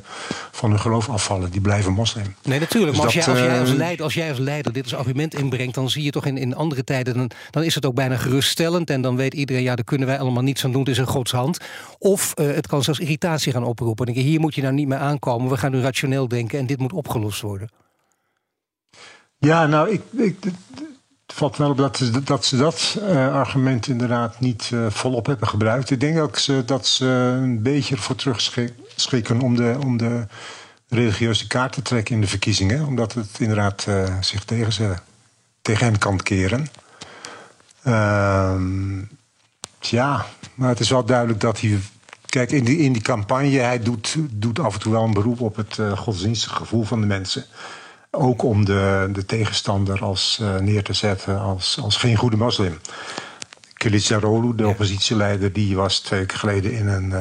[0.50, 1.50] van hun geloof afvallen.
[1.50, 2.34] Die blijven moslim.
[2.42, 2.92] Nee, natuurlijk.
[2.92, 4.94] Dus maar als, dat, jij, als, jij als, leider, als jij als leider dit als
[4.94, 5.74] argument inbrengt...
[5.74, 7.14] dan zie je toch in, in andere tijden...
[7.14, 8.90] Dan, dan is het ook bijna geruststellend.
[8.90, 10.80] En dan weet iedereen, ja, daar kunnen wij allemaal niets aan doen.
[10.80, 11.58] Het is een Gods hand.
[11.98, 14.06] Of uh, het kan zelfs irritatie gaan oproepen.
[14.06, 15.50] En hier moet je nou niet meer aankomen.
[15.50, 17.68] We gaan nu rationeel denken en dit moet opgelost worden.
[19.38, 20.36] Ja, nou, ik, ik,
[21.30, 21.76] het valt wel op
[22.24, 25.90] dat ze dat, uh, argument inderdaad niet uh, volop hebben gebruikt.
[25.90, 27.06] Ik denk ook ze, dat ze
[27.42, 30.26] een beetje ervoor terugschikken om de, om de
[30.88, 32.86] religieuze kaart te trekken in de verkiezingen.
[32.86, 34.94] Omdat het inderdaad uh, zich tegen, ze,
[35.62, 36.68] tegen hen kan keren.
[37.82, 38.98] Ehm,
[39.80, 41.78] ja, maar het is wel duidelijk dat hij.
[42.26, 45.40] Kijk, in die, in die campagne, hij doet, doet af en toe wel een beroep
[45.40, 47.44] op het godsdienstige gevoel van de mensen.
[48.10, 52.78] Ook om de, de tegenstander als, uh, neer te zetten als, als geen goede moslim.
[53.84, 57.14] Kılıçdaroğlu, de oppositieleider, die was twee weken geleden in een,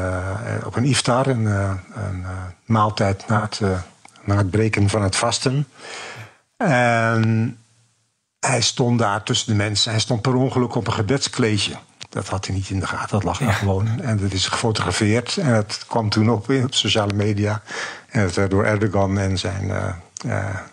[0.66, 2.26] op een iftar, een, een
[2.66, 3.62] maaltijd na het,
[4.24, 5.68] na het breken van het vasten.
[6.58, 7.58] En
[8.40, 9.92] hij stond daar tussen de mensen.
[9.92, 11.74] Hij stond per ongeluk op een gebedskleedje.
[12.10, 14.02] Dat had hij niet in de gaten, dat lag daar gewoon.
[14.02, 15.38] En dat is gefotografeerd.
[15.38, 17.62] En het kwam toen op op sociale media.
[18.10, 19.72] En het werd door Erdogan en zijn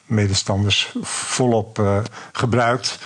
[0.06, 1.98] medestanders volop uh,
[2.32, 2.98] gebruikt.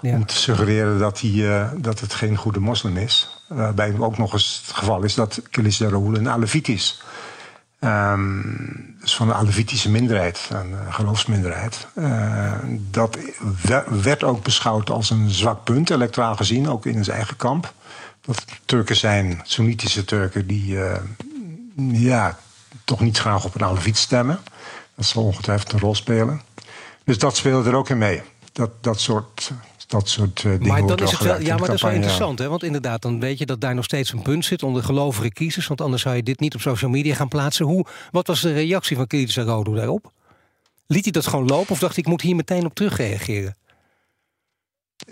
[0.00, 0.14] Ja.
[0.14, 3.42] Om te suggereren dat, hij, dat het geen goede moslim is.
[3.48, 7.02] Waarbij ook nog eens het geval is dat Kılıçdaroğlu een Alevit is.
[7.80, 11.86] Um, dus van de Alevitische minderheid, een geloofsminderheid.
[11.94, 12.52] Uh,
[12.90, 13.18] dat
[13.88, 17.72] werd ook beschouwd als een zwak punt, electoraal gezien, ook in zijn eigen kamp.
[18.20, 20.92] Dat Turken zijn, Soenitische Turken, die uh,
[21.92, 22.38] ja,
[22.84, 24.38] toch niet graag op een Alevit stemmen.
[24.96, 26.40] Dat zal ongetwijfeld een rol spelen.
[27.04, 28.22] Dus dat speelde er ook in mee.
[28.52, 29.52] Dat, dat soort
[29.86, 30.66] dat soort uh, dingen.
[30.66, 32.48] Maar dan is het wel, ja, maar dat is wel interessant, hè?
[32.48, 35.66] Want inderdaad, dan weet je dat daar nog steeds een punt zit onder gelovige kiezers.
[35.66, 37.66] Want anders zou je dit niet op social media gaan plaatsen.
[37.66, 40.12] Hoe, wat was de reactie van Kılıçdaroğlu daarop?
[40.86, 43.56] Liet hij dat gewoon lopen of dacht ik moet hier meteen op terugreageren?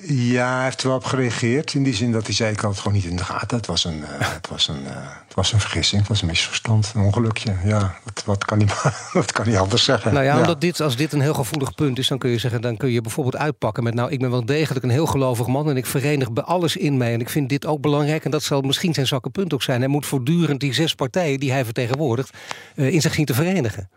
[0.04, 1.74] Ja, hij heeft er wel op gereageerd.
[1.74, 3.56] In die zin dat hij zei: Ik had het gewoon niet in de gaten.
[3.56, 4.06] Het was een, uh,
[4.38, 4.90] het was een, uh,
[5.26, 7.56] het was een vergissing, het was een misverstand, een ongelukje.
[7.64, 10.12] Ja, wat, wat, kan, hij, wat kan hij anders zeggen?
[10.12, 12.60] Nou ja, omdat dit, als dit een heel gevoelig punt is, dan kun je zeggen:
[12.60, 15.68] dan kun je bijvoorbeeld uitpakken met: Nou, ik ben wel degelijk een heel gelovig man
[15.68, 17.12] en ik verenig bij alles in mij.
[17.12, 18.24] En ik vind dit ook belangrijk.
[18.24, 19.80] En dat zal misschien zijn zwakke punt ook zijn.
[19.80, 22.30] Hij moet voortdurend die zes partijen die hij vertegenwoordigt
[22.76, 23.88] uh, in zich zien te verenigen.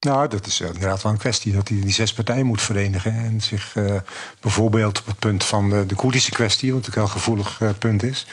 [0.00, 3.12] Nou, dat is inderdaad wel een kwestie dat hij die zes partijen moet verenigen.
[3.12, 3.94] En zich uh,
[4.40, 8.02] bijvoorbeeld op het punt van de, de Koerdische kwestie, wat natuurlijk een gevoelig uh, punt
[8.02, 8.26] is.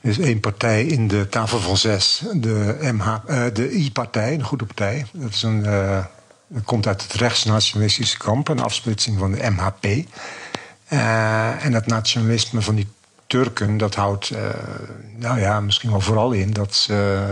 [0.00, 4.64] Is één partij in de tafel van zes, de, MH, uh, de I-partij, een goede
[4.64, 5.06] partij.
[5.12, 5.66] Dat, is een,
[6.64, 9.84] komt uit het rechtsnationalistische kamp, een afsplitsing van de MHP.
[11.62, 12.88] en dat nationalisme van die
[13.26, 14.32] Turken, dat houdt,
[15.16, 17.24] nou ja, misschien wel vooral in dat ze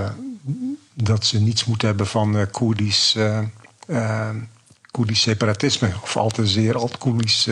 [0.95, 3.39] dat ze niets moeten hebben van uh, Koerdisch, uh,
[3.87, 4.29] uh,
[4.91, 5.93] Koerdisch separatisme.
[6.03, 7.49] Of al te zeer al Koerdisch,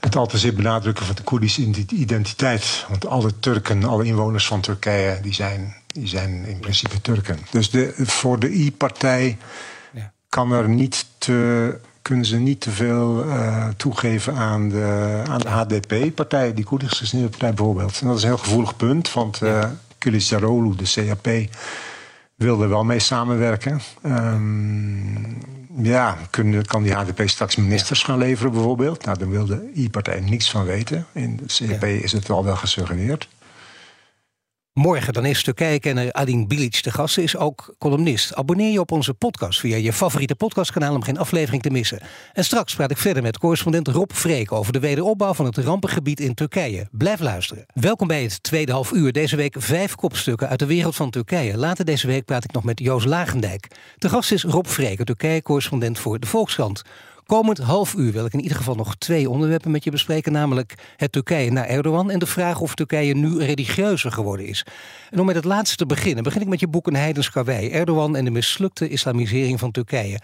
[0.00, 2.84] het al te zeer benadrukken van de Koerdische identiteit.
[2.88, 7.38] Want alle Turken, alle inwoners van Turkije, die zijn, die zijn in principe Turken.
[7.50, 9.38] Dus de, voor de I-partij
[9.92, 10.12] ja.
[10.28, 15.48] kan er niet te kunnen ze niet te veel uh, toegeven aan de, aan de
[15.48, 18.00] HDP-partij, die Koerdische gesneden partij bijvoorbeeld.
[18.00, 19.64] En dat is een heel gevoelig punt, want uh,
[19.98, 21.48] Kılıçdaroğlu, de CAP,
[22.36, 23.80] wilde wel mee samenwerken.
[24.06, 25.38] Um,
[25.82, 29.04] ja, kunnen, kan die HDP straks ministers gaan leveren bijvoorbeeld?
[29.04, 31.06] Nou, daar wilde de I-partij niets van weten.
[31.12, 33.28] In de CDP is het wel wel gesuggereerd.
[34.78, 37.18] Morgen dan is Turkije-kenner Adin Bilic de gast.
[37.18, 38.34] is ook columnist.
[38.34, 42.00] Abonneer je op onze podcast via je favoriete podcastkanaal om geen aflevering te missen.
[42.32, 46.20] En straks praat ik verder met correspondent Rob Freek over de wederopbouw van het rampengebied
[46.20, 46.88] in Turkije.
[46.90, 47.66] Blijf luisteren.
[47.74, 49.12] Welkom bij het tweede half uur.
[49.12, 51.56] Deze week vijf kopstukken uit de wereld van Turkije.
[51.56, 53.68] Later deze week praat ik nog met Joost Lagendijk.
[53.98, 56.82] De gast is Rob Freek, Turkije-correspondent voor de Volkskrant.
[57.26, 60.32] Komend half uur wil ik in ieder geval nog twee onderwerpen met je bespreken.
[60.32, 64.66] Namelijk het Turkije naar Erdogan en de vraag of Turkije nu religieuzer geworden is.
[65.10, 67.70] En om met het laatste te beginnen, begin ik met je boek Een heidens karwei.
[67.70, 70.18] Erdogan en de mislukte islamisering van Turkije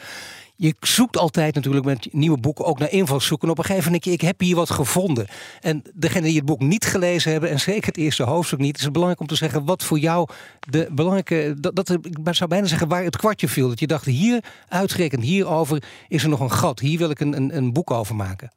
[0.62, 3.50] je zoekt altijd natuurlijk met nieuwe boeken ook naar invalshoeken.
[3.50, 5.26] Op een gegeven moment je, ik heb hier wat gevonden.
[5.60, 8.82] En degene die het boek niet gelezen hebben, en zeker het eerste hoofdstuk niet, is
[8.82, 10.28] het belangrijk om te zeggen wat voor jou
[10.60, 11.54] de belangrijke.
[11.60, 13.68] Dat, dat, ik zou bijna zeggen waar het kwartje viel.
[13.68, 16.80] Dat je dacht, hier uitgerekend hierover is er nog een gat.
[16.80, 18.52] Hier wil ik een, een, een boek over maken.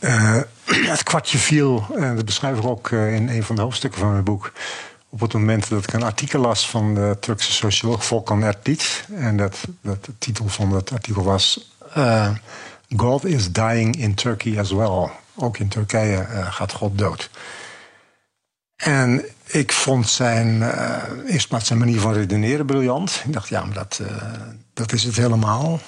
[0.00, 0.40] Uh,
[0.94, 4.10] het kwartje viel, uh, dat beschrijf ik ook uh, in een van de hoofdstukken van
[4.12, 4.52] mijn boek
[5.08, 9.04] op het moment dat ik een artikel las van de Turkse socioloog Volkan Ertic.
[9.14, 11.74] En dat, dat, de titel van dat artikel was...
[11.96, 12.30] Uh,
[12.96, 15.10] God is dying in Turkey as well.
[15.34, 17.30] Ook in Turkije uh, gaat God dood.
[18.76, 23.22] En ik vond zijn, uh, eerst maar zijn manier van redeneren briljant.
[23.26, 24.00] Ik dacht, ja, maar dat,
[24.74, 25.80] dat is het helemaal.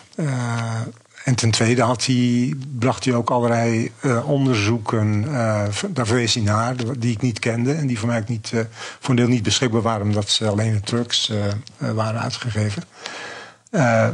[1.29, 6.43] En ten tweede had hij, bracht hij ook allerlei uh, onderzoeken, uh, daar verwees hij
[6.43, 7.73] naar, die ik niet kende.
[7.73, 8.61] En die voor mij niet, uh,
[9.01, 11.33] voor een deel niet beschikbaar waren, omdat ze alleen in Turks
[11.79, 12.83] waren uitgegeven.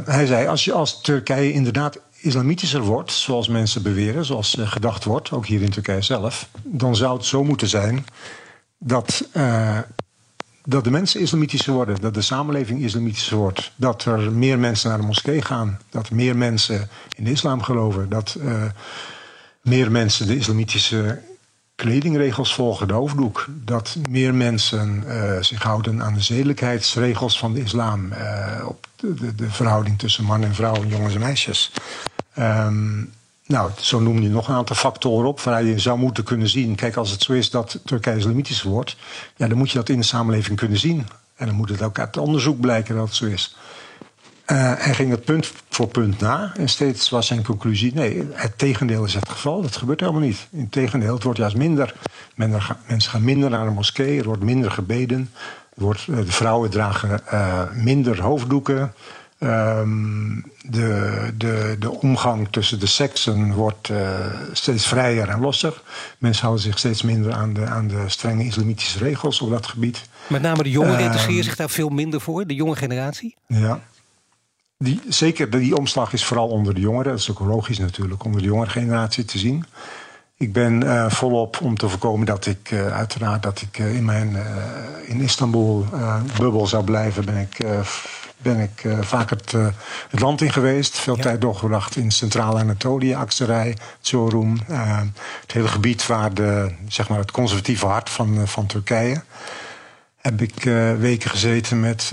[0.05, 5.31] hij zei, als, je, als Turkije inderdaad islamitischer wordt, zoals mensen beweren, zoals gedacht wordt,
[5.31, 8.05] ook hier in Turkije zelf, dan zou het zo moeten zijn
[8.77, 9.27] dat
[10.65, 14.99] dat de mensen islamitischer worden, dat de samenleving islamitischer wordt, dat er meer mensen naar
[14.99, 18.63] de moskee gaan, dat meer mensen in de islam geloven, dat uh,
[19.61, 21.21] meer mensen de islamitische
[21.75, 27.61] kledingregels volgen, de hoofddoek, dat meer mensen uh, zich houden aan de zedelijkheidsregels van de
[27.61, 31.71] islam, uh, op de, de, verhouding tussen man en vrouw, jongens en meisjes.
[32.39, 33.13] Um,
[33.45, 36.75] nou, zo noem je nog een aantal factoren op waar je zou moeten kunnen zien.
[36.75, 38.95] Kijk, als het zo is dat Turkije islamitisch wordt,
[39.35, 41.07] ja, dan moet je dat in de samenleving kunnen zien.
[41.35, 43.55] En dan moet het ook uit onderzoek blijken dat het zo is.
[44.51, 46.51] Uh, hij ging het punt voor punt na.
[46.57, 49.61] En steeds was zijn conclusie: nee, het tegendeel is het geval.
[49.61, 50.47] Dat gebeurt helemaal niet.
[50.51, 51.93] Integendeel, het wordt juist minder.
[52.35, 55.31] mensen gaan minder naar de moskee, er wordt minder gebeden.
[55.73, 58.93] Wordt, de vrouwen dragen uh, minder hoofddoeken.
[59.39, 63.99] Um, de, de, de omgang tussen de seksen wordt uh,
[64.51, 65.81] steeds vrijer en losser.
[66.17, 70.01] Mensen houden zich steeds minder aan de, aan de strenge islamitische regels op dat gebied.
[70.27, 73.35] Met name de jongeren interesseren zich daar veel minder voor, de jonge generatie?
[73.47, 73.79] Ja.
[74.77, 77.11] Die, zeker, die omslag is vooral onder de jongeren.
[77.11, 79.65] Dat is ook logisch natuurlijk, onder de jongere generatie te zien.
[80.37, 84.37] Ik ben uh, volop om te voorkomen dat ik uh, uiteraard dat ik in mijn
[85.05, 85.85] in Istanbul
[86.39, 87.65] bubbel zou blijven, ben ik,
[88.37, 89.51] ben ik vaak het,
[90.09, 90.97] het, land in geweest.
[90.97, 91.21] Veel ja.
[91.21, 94.59] tijd doorgebracht in Centraal-Anatolië, Akserij, Çorum.
[95.41, 99.23] het hele gebied waar de, zeg maar het conservatieve hart van, van Turkije
[100.17, 100.63] heb ik
[100.99, 102.11] weken gezeten met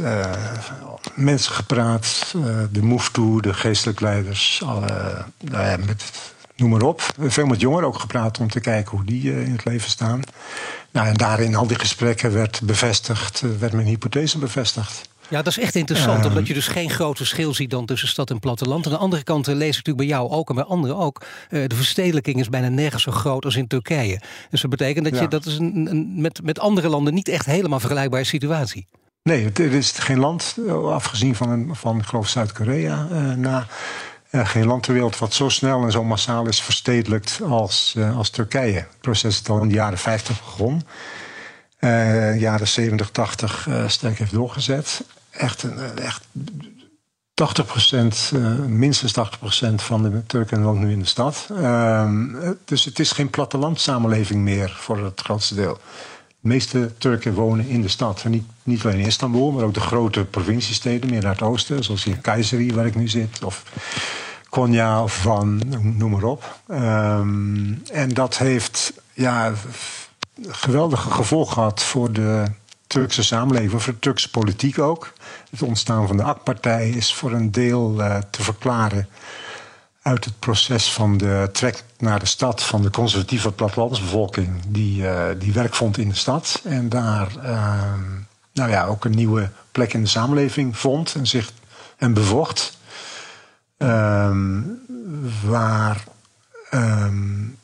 [1.14, 2.34] mensen gepraat.
[2.70, 4.62] de muftu, de geestelijke leiders.
[4.64, 6.02] Alle, nou ja, met
[6.62, 7.02] noem maar op.
[7.18, 10.20] Veel met jongeren ook gepraat om te kijken hoe die uh, in het leven staan.
[10.90, 15.10] Nou, en daarin al die gesprekken werd bevestigd, uh, werd mijn hypothese bevestigd.
[15.32, 18.30] Ja, dat is echt interessant, omdat je dus geen groot verschil ziet dan tussen stad
[18.30, 18.86] en platteland.
[18.86, 21.22] Aan de andere kant lees ik natuurlijk bij jou ook en bij anderen ook.
[21.48, 24.20] de verstedelijking is bijna nergens zo groot als in Turkije.
[24.50, 27.46] Dus dat betekent dat je dat is een, een, met, met andere landen niet echt
[27.46, 28.86] helemaal vergelijkbare situatie.
[29.22, 33.66] Nee, het, is geen land, afgezien van, van ik geloof Zuid-Korea, na
[34.30, 38.16] uh, geen land ter wereld wat zo snel en zo massaal is verstedelijkt als, uh,
[38.16, 38.74] als Turkije.
[38.74, 40.82] Het proces is al in de jaren 50 begonnen.
[42.38, 45.02] Jaren 70, 80 sterk heeft doorgezet.
[45.32, 46.24] Echt, een, echt
[47.34, 51.48] 80%, minstens 80% van de Turken woont nu in de stad.
[51.56, 52.26] Ehm,
[52.64, 55.78] dus het is geen plattelandsamenleving meer voor het grootste deel.
[56.40, 58.24] De meeste Turken wonen in de stad.
[58.62, 61.84] Niet, alleen in Istanbul, maar ook de grote provinciesteden, meer naar het oosten.
[61.84, 63.44] Zoals in Kayseri, waar ik nu zit.
[63.44, 63.62] Of
[64.48, 65.62] Konya of Van,
[65.96, 66.60] noem maar op.
[66.70, 69.52] Um, en dat heeft ja,
[70.48, 72.44] geweldige gevolgen gehad voor de
[72.92, 75.12] Turkse samenleving, voor de Turkse politiek ook.
[75.50, 79.08] Het ontstaan van de AK-partij is voor een deel uh, te verklaren
[80.02, 85.24] uit het proces van de trek naar de stad van de conservatieve plattelandsbevolking, die, uh,
[85.38, 86.60] die werk vond in de stad.
[86.64, 87.82] En daar uh,
[88.52, 91.52] nou ja, ook een nieuwe plek in de samenleving vond en zich
[91.96, 92.78] en bevocht.
[93.78, 94.80] Um,
[95.44, 96.04] waar.
[96.70, 97.58] Um,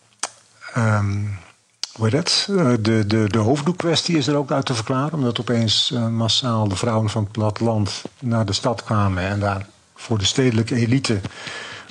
[1.99, 2.47] hoe heet het?
[2.85, 5.13] De, de, de hoofddoekkwestie is er ook uit te verklaren.
[5.13, 9.23] Omdat opeens uh, massaal de vrouwen van het platteland naar de stad kwamen.
[9.23, 11.21] En daar voor de stedelijke elite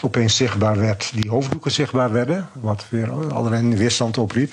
[0.02, 2.50] opeens zichtbaar werd, die hoofddoeken zichtbaar werden.
[2.54, 4.52] Wat weer allerlei weerstand opriep.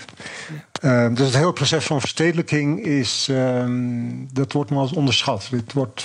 [0.83, 5.49] Uh, dus het hele proces van verstedelijking is, um, dat wordt nog eens onderschat.
[5.51, 6.05] Het wordt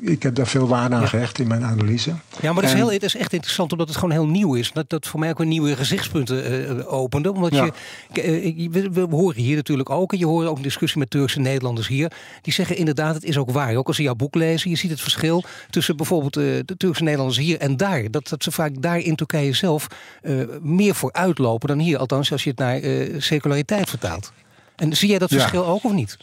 [0.00, 1.06] ik heb daar veel waarde aan ja.
[1.06, 2.10] gehecht in mijn analyse.
[2.40, 4.72] Ja, maar dat is, heel, het is echt interessant omdat het gewoon heel nieuw is.
[4.72, 7.32] Dat dat voor mij ook een nieuwe gezichtspunten uh, opende.
[7.32, 7.70] Omdat ja.
[8.12, 11.40] je, we, we, horen hier natuurlijk ook, en je hoort ook een discussie met Turkse
[11.40, 12.12] Nederlanders hier.
[12.42, 13.76] Die zeggen inderdaad, het is ook waar.
[13.76, 17.02] Ook als ze jouw boek lezen, je ziet het verschil tussen bijvoorbeeld uh, de Turkse
[17.02, 18.10] Nederlanders hier en daar.
[18.10, 19.86] Dat, dat ze vaak daar in Turkije zelf
[20.22, 21.98] uh, meer voor uitlopen dan hier.
[21.98, 22.80] Althans, als je het naar
[23.22, 24.32] seculariteit vertaalt.
[24.76, 26.16] En zie jij dat verschil ook of niet?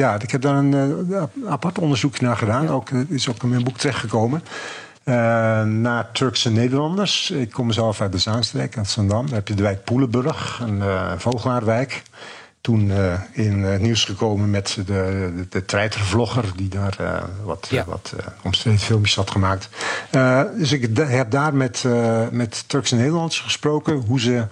[0.00, 2.62] Ja, ik heb daar een uh, apart onderzoek naar gedaan.
[2.62, 2.70] Ja.
[2.70, 4.42] Ook, is ook in mijn boek terechtgekomen.
[5.04, 5.14] Uh,
[5.62, 7.30] naar Turkse Nederlanders.
[7.30, 9.26] Ik kom zelf uit de Zaanstreek, uit Zandam.
[9.26, 12.02] Daar heb je de wijk Poelenburg, een uh, vogelaarwijk.
[12.60, 12.92] Toen
[13.32, 16.44] in het nieuws gekomen met de, de, de treitervlogger...
[16.56, 17.84] die daar wat, ja.
[17.84, 19.68] wat omstreden filmpjes had gemaakt.
[20.56, 21.84] dus ik heb daar met,
[22.30, 23.94] met Turkse Nederlanders gesproken...
[23.94, 24.46] hoe ze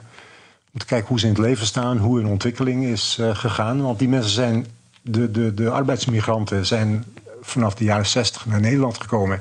[0.72, 3.82] om te kijken hoe ze in het leven staan, hoe hun ontwikkeling is gegaan.
[3.82, 4.66] Want die mensen zijn
[5.10, 7.04] de, de, de arbeidsmigranten zijn
[7.40, 9.40] vanaf de jaren 60 naar Nederland gekomen.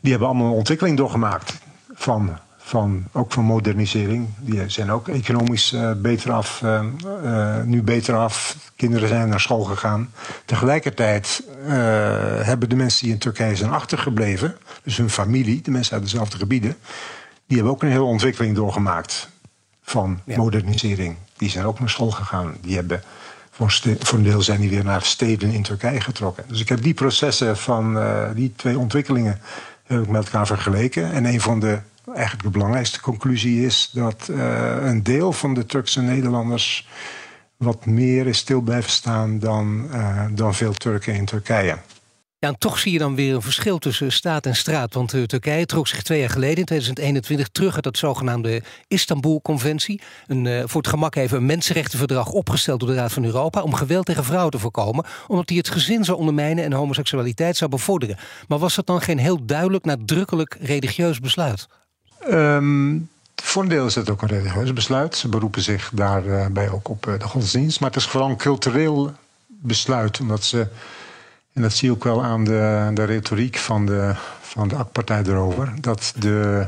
[0.00, 1.58] Die hebben allemaal een ontwikkeling doorgemaakt.
[1.94, 4.28] Van, van, ook van modernisering.
[4.38, 6.82] Die zijn ook economisch uh, beter af, uh,
[7.24, 8.56] uh, nu beter af.
[8.76, 10.12] Kinderen zijn naar school gegaan.
[10.44, 11.42] Tegelijkertijd
[12.42, 16.38] hebben de mensen die in Turkije zijn achtergebleven, dus hun familie, de mensen uit dezelfde
[16.38, 16.76] gebieden,
[17.46, 19.28] die hebben ook een hele ontwikkeling doorgemaakt
[19.82, 20.36] van ja.
[20.36, 21.16] modernisering.
[21.36, 22.54] Die zijn ook naar school gegaan.
[22.60, 23.02] Die hebben
[23.52, 23.80] voor,
[24.12, 26.44] een deel zijn die weer naar steden in Turkije getrokken.
[26.48, 29.40] Dus ik heb die processen van uh, die twee ontwikkelingen
[29.86, 31.12] heb ik met elkaar vergeleken.
[31.12, 31.78] En een van de
[32.14, 36.88] eigenlijk de belangrijkste conclusie is dat uh, een deel van de Turkse Nederlanders
[37.56, 39.90] wat meer is stil blijven staan dan,
[40.30, 41.78] dan veel Turken in Turkije.
[42.42, 44.94] Ja, en toch zie je dan weer een verschil tussen staat en straat.
[44.94, 50.00] Want uh, Turkije trok zich twee jaar geleden, in 2021, terug uit dat zogenaamde Istanbul-conventie.
[50.26, 53.62] Een, uh, voor het gemak even een mensenrechtenverdrag opgesteld door de Raad van Europa.
[53.62, 55.04] om geweld tegen vrouwen te voorkomen.
[55.26, 58.16] Omdat die het gezin zou ondermijnen en homoseksualiteit zou bevorderen.
[58.48, 61.68] Maar was dat dan geen heel duidelijk, nadrukkelijk religieus besluit?
[62.30, 63.08] Um,
[63.42, 65.16] voor een deel is het ook een religieus besluit.
[65.16, 67.80] Ze beroepen zich daarbij ook op de godsdienst.
[67.80, 69.12] Maar het is vooral een cultureel
[69.46, 70.66] besluit, omdat ze
[71.52, 75.22] en dat zie je ook wel aan de, de retoriek van de, van de AK-partij
[75.22, 75.72] erover.
[75.80, 76.66] Dat de,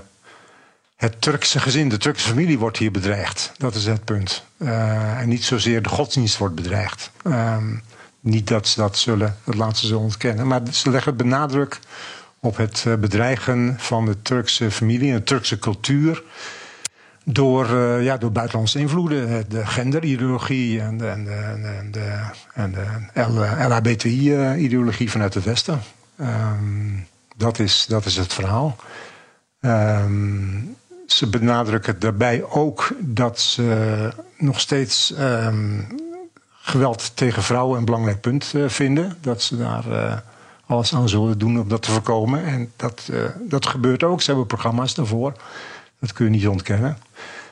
[0.96, 3.52] het Turkse gezin, de Turkse familie wordt hier bedreigd.
[3.56, 4.44] Dat is het punt.
[4.56, 7.10] Uh, en niet zozeer de godsdienst wordt bedreigd.
[7.26, 7.56] Uh,
[8.20, 10.46] niet dat ze dat zullen, het laatste zullen ontkennen.
[10.46, 11.78] Maar ze leggen het benadruk
[12.40, 16.22] op het eh, bedreigen van de Turkse familie en de Turkse cultuur
[17.24, 19.44] door, uh, ja, door buitenlandse invloeden.
[19.48, 22.20] De genderideologie en de, en de, en de,
[22.52, 25.80] en de LHBTI-ideologie vanuit het Westen.
[26.20, 27.06] Um,
[27.36, 28.76] dat, is, dat is het verhaal.
[29.60, 34.08] Um, ze benadrukken daarbij ook dat ze
[34.38, 35.86] nog steeds um,
[36.60, 39.16] geweld tegen vrouwen een belangrijk punt vinden.
[39.20, 40.22] Dat ze daar
[40.66, 42.44] alles aan zullen doen om dat te voorkomen.
[42.44, 43.10] En dat,
[43.48, 44.20] dat gebeurt ook.
[44.20, 45.32] Ze hebben programma's daarvoor.
[46.06, 46.98] Dat kun je niet ontkennen.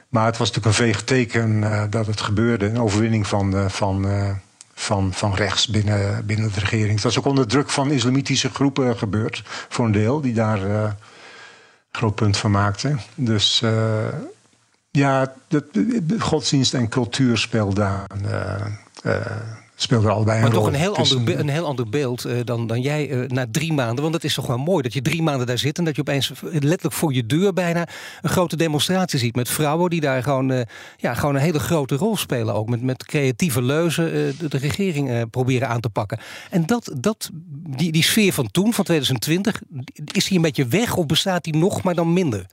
[0.08, 2.66] Maar het was natuurlijk een veeg teken uh, dat het gebeurde.
[2.66, 4.30] Een overwinning van, uh, van, uh,
[4.74, 6.92] van, van rechts binnen, binnen de regering.
[6.92, 9.42] Het was ook onder druk van islamitische groepen gebeurd.
[9.68, 10.94] Voor een deel, die daar een
[11.92, 13.00] groot punt van maakten.
[13.14, 13.62] Dus
[14.90, 18.06] ja, de, godsdienst en cultuur speelden daar
[19.74, 20.72] speelde er allebei maar een toch rol.
[20.72, 24.02] een heel, ander, een heel ander beeld uh, dan, dan jij uh, na drie maanden.
[24.02, 25.78] Want het is toch wel mooi dat je drie maanden daar zit...
[25.78, 27.88] en dat je opeens letterlijk voor je deur bijna
[28.22, 29.36] een grote demonstratie ziet...
[29.36, 30.60] met vrouwen die daar gewoon, uh,
[30.96, 32.54] ja, gewoon een hele grote rol spelen.
[32.54, 34.04] Ook met, met creatieve leuzen
[34.38, 36.18] de, de, regering proberen aan te pakken.
[36.50, 37.30] En dat, dat,
[37.76, 39.62] die, die sfeer van toen, van 2020...
[40.12, 42.46] is die een beetje weg of bestaat die nog, maar dan minder?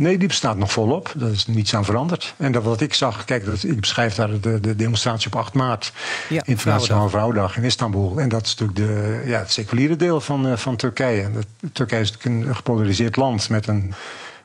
[0.00, 1.12] Nee, die bestaat nog volop.
[1.16, 2.34] Daar is niets aan veranderd.
[2.36, 5.54] En dat wat ik zag, kijk, dat, ik beschrijf daar de, de demonstratie op 8
[5.54, 5.92] maart.
[6.28, 8.20] Ja, Internationale Vrouwendag in Istanbul.
[8.20, 11.30] En dat is natuurlijk de, ja, het seculiere deel van, uh, van Turkije.
[11.32, 13.94] Dat, Turkije is natuurlijk een gepolariseerd land met een,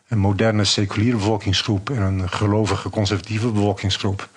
[0.08, 4.30] een moderne seculiere bevolkingsgroep en een gelovige conservatieve bevolkingsgroep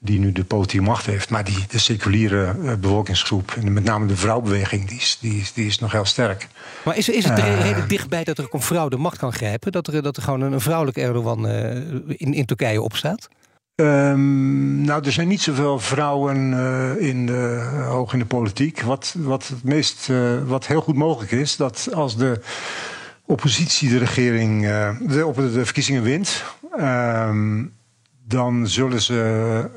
[0.00, 1.30] die nu de politieke macht heeft.
[1.30, 5.52] Maar die, de seculiere uh, bevolkingsgroep, en met name de vrouwbeweging, die is, die is,
[5.52, 6.48] die is nog heel sterk.
[6.84, 9.32] Maar is, is het uh, redelijk dichtbij dat er ook een vrouw de macht kan
[9.32, 9.72] grijpen?
[9.72, 11.70] Dat er, dat er gewoon een, een vrouwelijke Erdogan uh,
[12.06, 13.28] in, in Turkije opstaat?
[13.74, 18.80] Um, nou, er zijn niet zoveel vrouwen uh, in de, hoog in de politiek.
[18.80, 20.10] Wat, wat, het meest,
[20.46, 22.40] wat heel goed mogelijk is, dat als de
[23.24, 24.62] oppositie de regering,
[25.06, 26.44] de, op de, de verkiezingen wint,
[26.78, 27.74] um,
[28.28, 29.14] dan zullen ze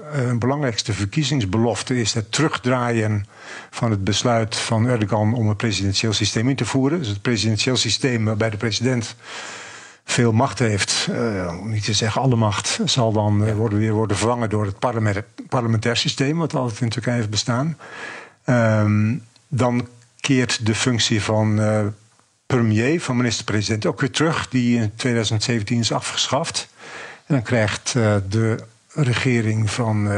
[0.02, 3.26] hun belangrijkste verkiezingsbelofte is het terugdraaien
[3.70, 7.00] van het besluit van Erdogan om een presidentieel systeem in te voeren.
[7.00, 9.16] Dus het presidentieel systeem waarbij de president
[10.04, 13.94] veel macht heeft, uh, om niet te zeggen alle macht, zal dan uh, worden, weer
[13.94, 17.78] worden vervangen door het parlement, parlementair systeem, wat altijd in Turkije heeft bestaan.
[18.46, 19.88] Um, dan
[20.20, 21.60] keert de functie van
[22.46, 26.68] premier, van minister-president, ook weer terug, die in 2017 is afgeschaft.
[27.30, 28.58] En dan krijgt uh, de
[28.94, 30.12] regering van uh,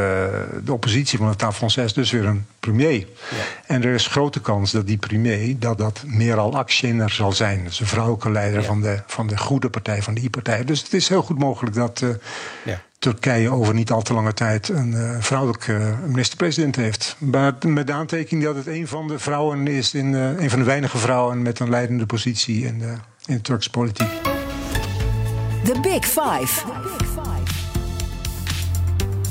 [0.63, 2.99] de oppositie van de Française dus weer een premier.
[2.99, 3.37] Ja.
[3.65, 7.63] En er is grote kans dat die premier dat dat meer al Akşener zal zijn.
[7.63, 8.65] Dus een vrouwelijke leider ja.
[8.65, 10.63] van, de, van de goede partij, van de I-partij.
[10.63, 12.09] Dus het is heel goed mogelijk dat uh,
[12.65, 12.81] ja.
[12.99, 17.15] Turkije over niet al te lange tijd een uh, vrouwelijke minister-president heeft.
[17.17, 20.65] Maar met de aantekening dat het een van de vrouwen is, in, een van de
[20.65, 22.93] weinige vrouwen met een leidende positie in de,
[23.25, 24.30] in de Turkse politiek.
[25.63, 26.65] The Big Five.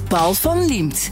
[0.09, 1.11] Paul van Liemt.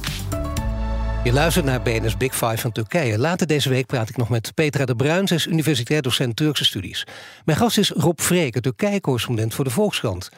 [1.25, 3.19] Je luistert naar BNS Big Five van Turkije.
[3.19, 5.29] Later deze week praat ik nog met Petra de Bruin.
[5.29, 7.07] Zij is universitair docent Turkse studies.
[7.45, 10.29] Mijn gast is Rob Vreken, Turkije-correspondent voor de Volkskrant.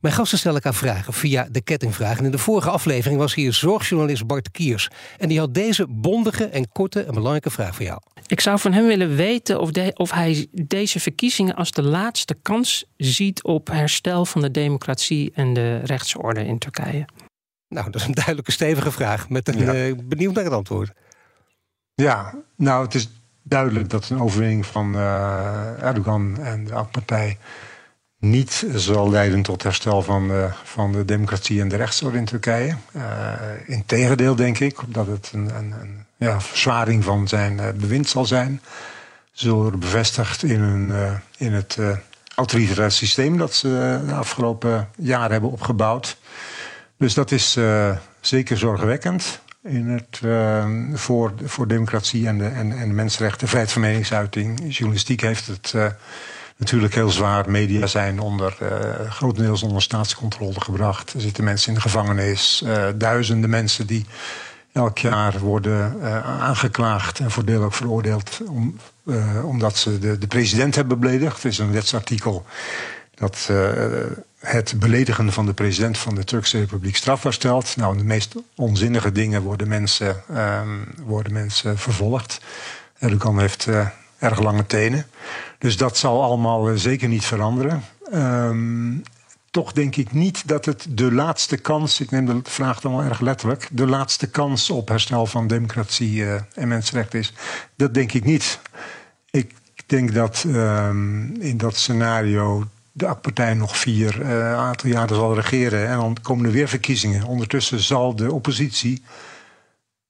[0.00, 2.18] Mijn gasten stellen elkaar vragen via de kettingvraag.
[2.18, 4.88] En in de vorige aflevering was hier zorgjournalist Bart Kiers.
[5.18, 8.00] En die had deze bondige en korte en belangrijke vraag voor jou.
[8.26, 12.36] Ik zou van hem willen weten of, de, of hij deze verkiezingen als de laatste
[12.42, 17.04] kans ziet op herstel van de democratie en de rechtsorde in Turkije.
[17.68, 19.28] Nou, dat is een duidelijke, stevige vraag.
[19.28, 19.86] Met een ja.
[19.86, 20.92] uh, benieuwd naar het antwoord.
[21.94, 23.08] Ja, nou, het is
[23.42, 27.38] duidelijk dat een overwinning van uh, Erdogan en de AK-partij
[28.18, 32.76] niet zal leiden tot herstel van, uh, van de democratie en de rechtsorde in Turkije.
[32.96, 33.32] Uh,
[33.66, 38.24] Integendeel, denk ik, omdat het een, een, een ja, verzwaring van zijn uh, bewind zal
[38.24, 38.60] zijn.
[39.32, 40.92] Ze bevestigd in, hun,
[41.36, 41.78] in het
[42.34, 46.18] autoritaire systeem dat ze de afgelopen jaren hebben opgebouwd.
[46.96, 47.58] Dus dat is
[48.20, 49.40] zeker zorgwekkend.
[49.62, 50.20] in het,
[51.00, 54.60] voor, voor democratie en de, en, en de mensenrechten, vrijheid van meningsuiting.
[54.68, 55.74] Journalistiek heeft het
[56.58, 57.50] natuurlijk heel zwaar.
[57.50, 61.12] Media zijn onder, uh, grotendeels onder staatscontrole gebracht.
[61.12, 62.62] Er zitten mensen in de gevangenis.
[62.64, 64.06] Uh, duizenden mensen die
[64.72, 68.40] elk jaar worden uh, aangeklaagd en voor deel ook veroordeeld.
[68.48, 68.76] Om,
[69.42, 71.42] omdat ze de, de, president hebben beledigd.
[71.42, 72.46] Er is een wetsartikel
[73.14, 73.50] dat
[74.38, 77.76] het beledigen van de president van de Turkse Republiek strafbaar stelt.
[77.76, 82.40] Nou, de meest onzinnige dingen worden mensen, um, worden mensen vervolgd.
[82.98, 83.68] Erdogan heeft
[84.18, 85.06] erg lange tenen.
[85.58, 87.82] Dus dat zal allemaal eh, zeker niet veranderen.
[88.14, 89.02] Um,
[89.50, 93.04] toch denk ik niet dat het de laatste kans, ik neem de vraag dan wel
[93.04, 97.32] erg letterlijk, de laatste kans op herstel van democratie uh, en mensenrechten is.
[97.76, 98.60] Dat denk ik niet.
[99.30, 99.54] Ik
[99.86, 105.88] denk dat um, in dat scenario de AK-partij nog vier uh, aantal jaren zal regeren
[105.88, 107.24] en dan komen er weer verkiezingen.
[107.24, 109.02] Ondertussen zal de oppositie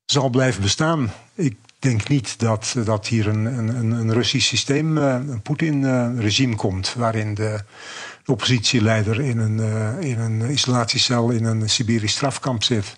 [0.04, 1.12] zal blijven bestaan.
[1.34, 6.94] Ik denk niet dat, dat hier een, een, een Russisch systeem, eh, een Poetin-regime komt,
[6.94, 7.60] waarin de,
[8.24, 12.96] de, oppositieleider in een, eh, in een isolatiecel in een Siberisch strafkamp zit.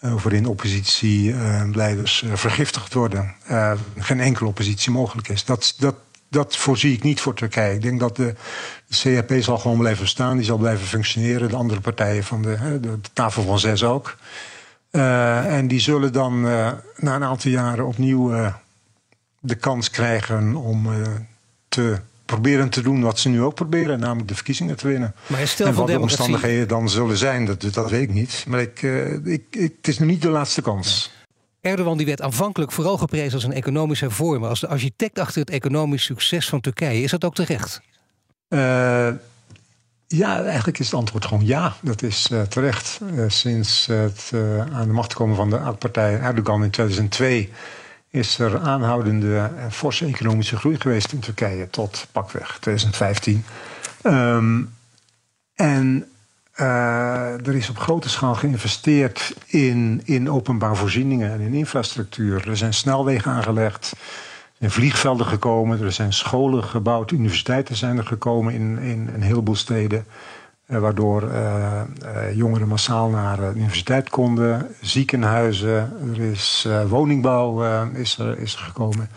[0.00, 3.34] Uh, waarin oppositieleiders vergiftigd worden.
[3.98, 5.44] geen enkele oppositie mogelijk is.
[5.44, 5.94] Dat, dat,
[6.28, 7.74] dat voorzie ik niet voor Turkije.
[7.74, 8.34] Ik denk dat de,
[8.90, 11.48] CHP zal gewoon blijven staan, die zal blijven functioneren.
[11.48, 14.16] De andere partijen van de tafel van zes ook.
[14.96, 18.54] Uh, en die zullen dan uh, na een aantal jaren opnieuw uh,
[19.40, 20.88] de kans krijgen om
[21.68, 25.14] te proberen te doen wat ze nu ook proberen, namelijk de verkiezingen te winnen.
[25.26, 28.44] Maar en wat de omstandigheden dan zullen zijn, dat, dat weet ik niet.
[28.48, 28.82] Maar ik,
[29.24, 31.10] ik, ik, het is nu niet de laatste kans.
[31.60, 35.50] Erdogan die werd aanvankelijk vooral geprezen als een economisch hervormer, als de architect achter het
[35.50, 37.02] economisch succes van Turkije.
[37.02, 37.80] Is dat ook terecht?
[40.08, 41.76] Ja, eigenlijk is het antwoord gewoon ja.
[41.80, 43.00] Dat is uh, terecht.
[43.02, 47.52] Uh, sinds het uh, aan de macht komen van de partij Erdogan in 2002
[48.10, 53.44] is er aanhoudende forse economische groei geweest in Turkije tot pakweg 2015.
[54.02, 54.74] Um,
[55.54, 56.08] en
[56.54, 62.48] er is op grote schaal geïnvesteerd in, in openbaar voorzieningen en in infrastructuur.
[62.48, 63.92] Er zijn snelwegen aangelegd
[64.58, 69.56] zijn vliegvelden gekomen, er zijn scholen gebouwd, universiteiten zijn er gekomen in, in een heleboel
[69.56, 70.06] steden.
[70.66, 74.74] Eh, waardoor uh, uh, jongeren massaal naar de universiteit konden.
[74.80, 79.08] Ziekenhuizen, er is woningbouw is er, is er gekomen.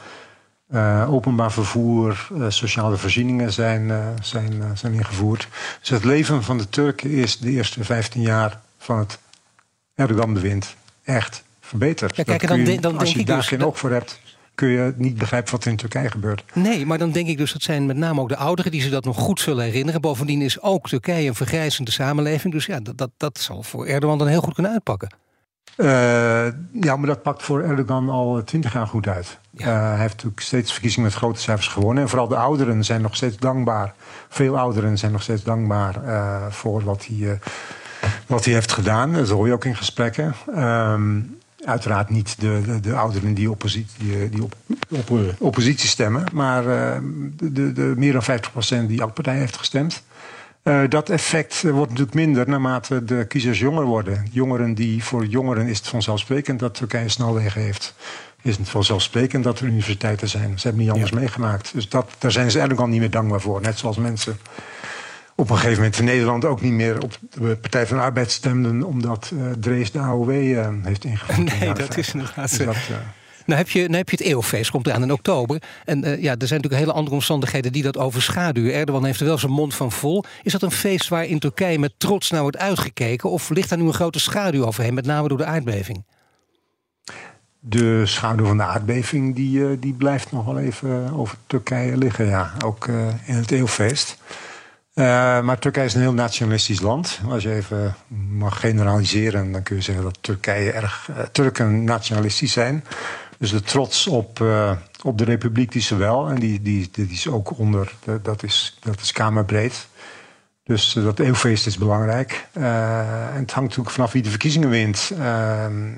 [1.08, 5.48] openbaar vervoer, sociale voorzieningen zijn, zijn, zijn ingevoerd.
[5.80, 9.20] Dus het leven van de Turken is de eerste 15 jaar van het
[9.96, 12.16] Erdogan-bewind echt verbeterd.
[12.16, 14.20] Ja, kijk, dan, dan, als je daar dus geen oog voor hebt
[14.60, 16.44] kun je niet begrijpen wat er in Turkije gebeurt.
[16.54, 18.92] Nee, maar dan denk ik dus dat zijn met name ook de ouderen die zich
[18.92, 20.02] dat nog goed zullen herinneren.
[20.02, 22.54] Bovendien is ook Turkije een vergrijzende samenleving.
[22.54, 25.10] Dus ja, dat, dat, dat zal voor Erdogan dan heel goed kunnen uitpakken.
[25.78, 25.88] Uh,
[26.72, 29.40] ja, maar dat pakt voor Erdogan al twintig jaar goed uit.
[29.52, 29.68] Ja.
[29.68, 32.04] Uh, hij heeft natuurlijk steeds verkiezingen met grote cijfers gewonnen.
[32.04, 33.94] En vooral de ouderen zijn nog steeds dankbaar.
[34.30, 37.40] Veel ouderen zijn nog steeds dankbaar uh, voor wat hij,
[38.28, 39.14] wat hij heeft gedaan.
[39.14, 40.36] Dat hoor je ook in gesprekken.
[40.56, 41.20] Ehm,
[41.66, 44.56] Uiteraard niet de, de, de ouderen die, oppositie, die op,
[44.90, 46.98] op, eh, oppositie stemmen, maar uh,
[47.52, 48.24] de, de, meer dan
[48.84, 50.04] 50% die elke partij heeft gestemd.
[50.64, 54.28] Uh, dat effect wordt natuurlijk minder naarmate de kiezers jonger worden.
[54.32, 57.96] Jongeren die, voor jongeren is het vanzelfsprekend dat Turkije snelwegen heeft.
[58.42, 60.60] Is het vanzelfsprekend dat er universiteiten zijn.
[60.60, 61.18] Ze hebben niet anders ja.
[61.18, 61.74] meegemaakt.
[61.74, 63.62] Dus dat, daar zijn ze eigenlijk al niet meer dankbaar voor.
[63.62, 64.40] Net zoals mensen
[65.40, 68.32] op een gegeven moment in Nederland ook niet meer op de Partij van de Arbeid
[68.32, 71.60] stemden, omdat uh, Drees de AOW uh, eh, heeft ingevoerd.
[71.60, 72.50] Nee, dat is inderdaad.
[72.50, 72.98] Dus dat, uh...
[73.46, 75.62] nou, heb je, nou heb je het eeuwfeest, komt eraan in oktober.
[75.86, 78.74] En ja, er zijn natuurlijk hele andere omstandigheden die dat overschaduwen.
[78.74, 80.24] Erdogan heeft er wel zijn mond van vol.
[80.44, 83.30] Is dat een feest waar in Turkije met trots naar wordt uitgekeken?
[83.30, 86.04] Of ligt daar nu een grote schaduw overheen, met name door de aardbeving?
[87.60, 92.54] De schaduw van de aardbeving die, die blijft nog wel even over Turkije liggen, ja.
[92.66, 92.88] Ook
[93.26, 94.18] in het eeuwfeest.
[95.00, 95.06] Uh,
[95.42, 97.20] maar Turkije is een heel nationalistisch land.
[97.30, 97.96] Als je even
[98.30, 102.84] mag generaliseren, dan kun je zeggen dat Turkije erg uh, Turken nationalistisch zijn.
[103.38, 104.72] Dus de trots op, uh,
[105.04, 106.30] op de republiek die ze wel.
[106.30, 109.88] En die, die, die is ook onder, dat is, dat is kamerbreed.
[110.64, 112.48] Dus dat eeuwfeest is belangrijk.
[112.54, 112.64] en
[113.34, 115.12] het hangt natuurlijk vanaf wie de verkiezingen wint.
[115.20, 115.92] Ehm,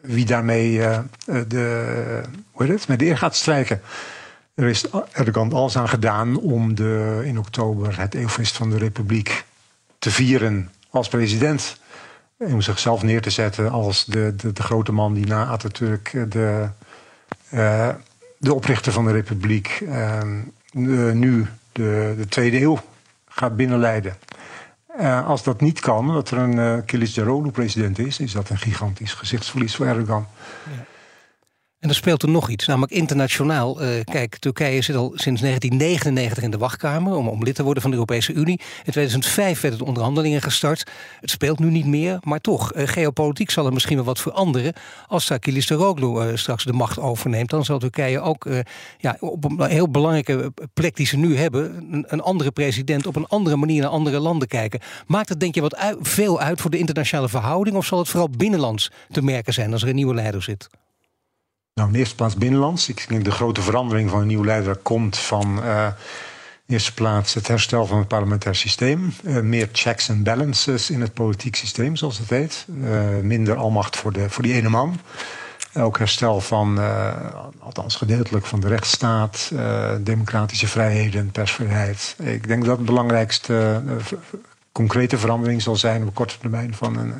[0.00, 0.78] wie daarmee
[1.46, 3.80] de, hoe heet het, met de eer gaat strijken.
[4.54, 9.44] Er is Erdogan alles aan gedaan om de, in oktober het eeuwfeest van de Republiek
[9.98, 11.80] te vieren als president.
[12.36, 16.68] Om zichzelf neer te zetten als de, de, de grote man die na Atatürk de,
[17.54, 17.88] uh,
[18.38, 20.22] de oprichter van de Republiek uh,
[21.12, 22.78] nu de, de tweede eeuw
[23.28, 24.16] gaat binnenleiden.
[25.26, 29.12] als dat niet kan, dat er een uh, Kilicdaroglu president is, is dat een gigantisch
[29.12, 30.26] gezichtsverlies voor Erdogan.
[30.76, 30.84] Ja.
[31.82, 33.82] En er speelt er nog iets, namelijk internationaal.
[33.82, 37.82] Uh, kijk, Turkije zit al sinds 1999 in de wachtkamer om, om lid te worden
[37.82, 38.60] van de Europese Unie.
[38.84, 40.90] In 2005 werden de onderhandelingen gestart.
[41.20, 44.72] Het speelt nu niet meer, maar toch, uh, geopolitiek zal er misschien wel wat veranderen.
[45.06, 48.48] Als Sakilis Roglu uh, straks de macht overneemt, dan zal Turkije ook
[48.98, 53.26] ja, op een heel belangrijke plek die ze nu hebben, een, andere president op een
[53.26, 54.80] andere manier naar andere landen kijken.
[55.06, 58.30] Maakt het denk je wat veel uit voor de internationale verhouding of zal het vooral
[58.36, 60.68] binnenlands te merken zijn als er een nieuwe leider zit?
[61.74, 62.88] Nou, in de eerste plaats binnenlands.
[62.88, 65.86] Ik denk de grote verandering van een nieuwe leider komt van uh,
[66.66, 69.12] in eerste plaats het herstel van het parlementair systeem.
[69.22, 72.66] Uh, meer checks en balances in het politiek systeem, zoals het heet.
[72.68, 75.00] Uh, minder almacht voor, de, voor die ene man.
[75.74, 76.80] Ook herstel van,
[77.58, 79.52] althans gedeeltelijk, van de rechtsstaat,
[80.00, 82.16] democratische vrijheden, persvrijheid.
[82.18, 83.82] Ik denk dat het belangrijkste
[84.72, 87.14] concrete verandering zal zijn op korte termijn van een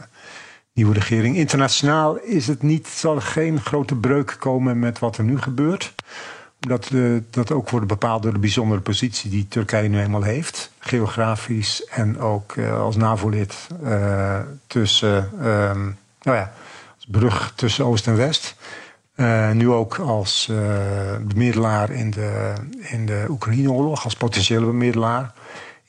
[0.72, 1.36] nieuwe regering.
[1.36, 5.94] Internationaal is het niet, zal er geen grote breuk komen met wat er nu gebeurt.
[6.62, 10.70] Omdat uh, dat ook wordt bepaald door de bijzondere positie die Turkije nu eenmaal heeft.
[10.78, 15.30] Geografisch en ook uh, als NAVO-lid uh, tussen,
[16.22, 16.52] nou ja,
[16.96, 18.54] als brug tussen Oost en West.
[19.52, 20.50] nu ook als
[21.20, 25.32] bemiddelaar in de, in de Oekraïne-oorlog, als potentiële bemiddelaar.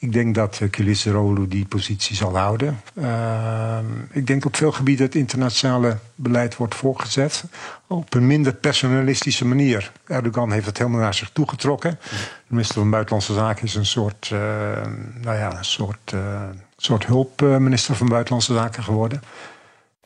[0.03, 2.81] Ik denk dat uh, Rolu die positie zal houden.
[2.93, 3.79] Uh,
[4.11, 7.43] ik denk op veel gebieden het internationale beleid wordt voorgezet.
[7.87, 9.91] Op een minder personalistische manier.
[10.07, 11.99] Erdogan heeft het helemaal naar zich toegetrokken.
[12.01, 14.39] De minister van Buitenlandse Zaken is een soort, uh,
[15.21, 16.41] nou ja, een soort, uh,
[16.77, 19.21] soort hulpminister van Buitenlandse Zaken geworden.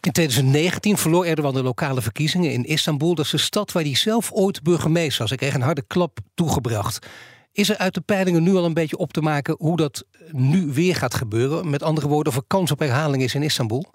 [0.01, 3.15] In 2019 verloor Erdogan de lokale verkiezingen in Istanbul.
[3.15, 5.29] Dat is de stad waar hij zelf ooit burgemeester was.
[5.29, 7.07] Hij kreeg een harde klap toegebracht.
[7.57, 10.73] Is er uit de peilingen nu al een beetje op te maken hoe dat nu
[10.73, 11.69] weer gaat gebeuren?
[11.69, 13.85] Met andere woorden, of er kans op herhaling is in Istanbul?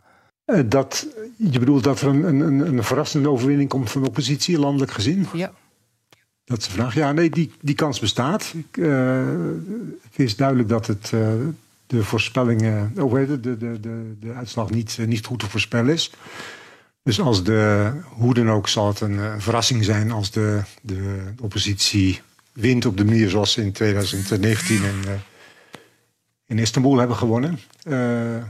[0.44, 1.06] Eh, dat,
[1.36, 5.26] je bedoelt dat er een, een, een verrassende overwinning komt van de oppositie, landelijk gezien?
[5.32, 5.52] Ja.
[6.44, 6.94] Dat is de vraag.
[6.94, 8.52] Ja, nee, die, die kans bestaat.
[8.56, 9.26] Ik, uh,
[10.02, 11.28] het is duidelijk dat het, uh,
[11.86, 16.12] de voorspellingen, oh, de, de, de, de uitslag niet, niet goed te voorspellen is.
[17.02, 22.20] Dus als de, hoe dan ook zal het een verrassing zijn als de, de oppositie
[22.53, 25.12] wint op de manier zoals ze in 2019 in, uh,
[26.46, 27.59] in Istanbul hebben gewonnen.
[27.84, 28.42] Uh,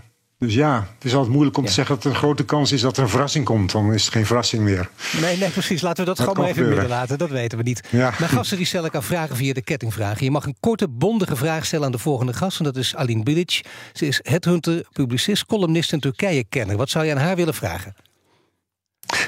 [0.42, 2.80] dus ja, het is altijd moeilijk om te zeggen dat er een grote kans is
[2.80, 3.72] dat er een verrassing komt.
[3.72, 4.88] Dan is het geen verrassing meer.
[5.20, 5.82] Nee, nee precies.
[5.82, 7.18] Laten we dat, gewoon maar even midden laten.
[7.18, 7.88] Dat weten we niet.
[7.90, 8.14] Ja.
[8.18, 10.24] Mijn gasten die stel ik aan vragen via de kettingvragen.
[10.24, 12.59] Je mag een korte, bondige vraag stellen aan de volgende gast.
[12.59, 13.61] En dat is Aline Bilic.
[13.92, 16.76] Ze is headhunter, publicist, columnist en Turkije-kenner.
[16.76, 17.94] Wat zou je aan haar willen vragen?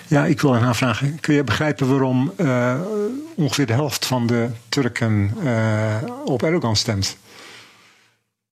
[0.09, 1.21] Ja, ik wil aan haar vragen.
[1.21, 2.81] Kun je begrijpen waarom uh,
[3.35, 7.17] ongeveer de helft van de Turken uh, op Erdogan stemt?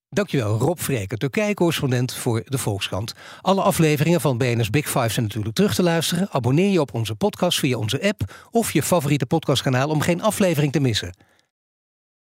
[0.08, 3.14] Dankjewel, Rob Vreken, Turkije-correspondent voor de Volkskrant.
[3.40, 6.28] Alle afleveringen van BNS Big Five zijn natuurlijk terug te luisteren.
[6.30, 10.72] Abonneer je op onze podcast via onze app of je favoriete podcastkanaal om geen aflevering
[10.72, 11.14] te missen.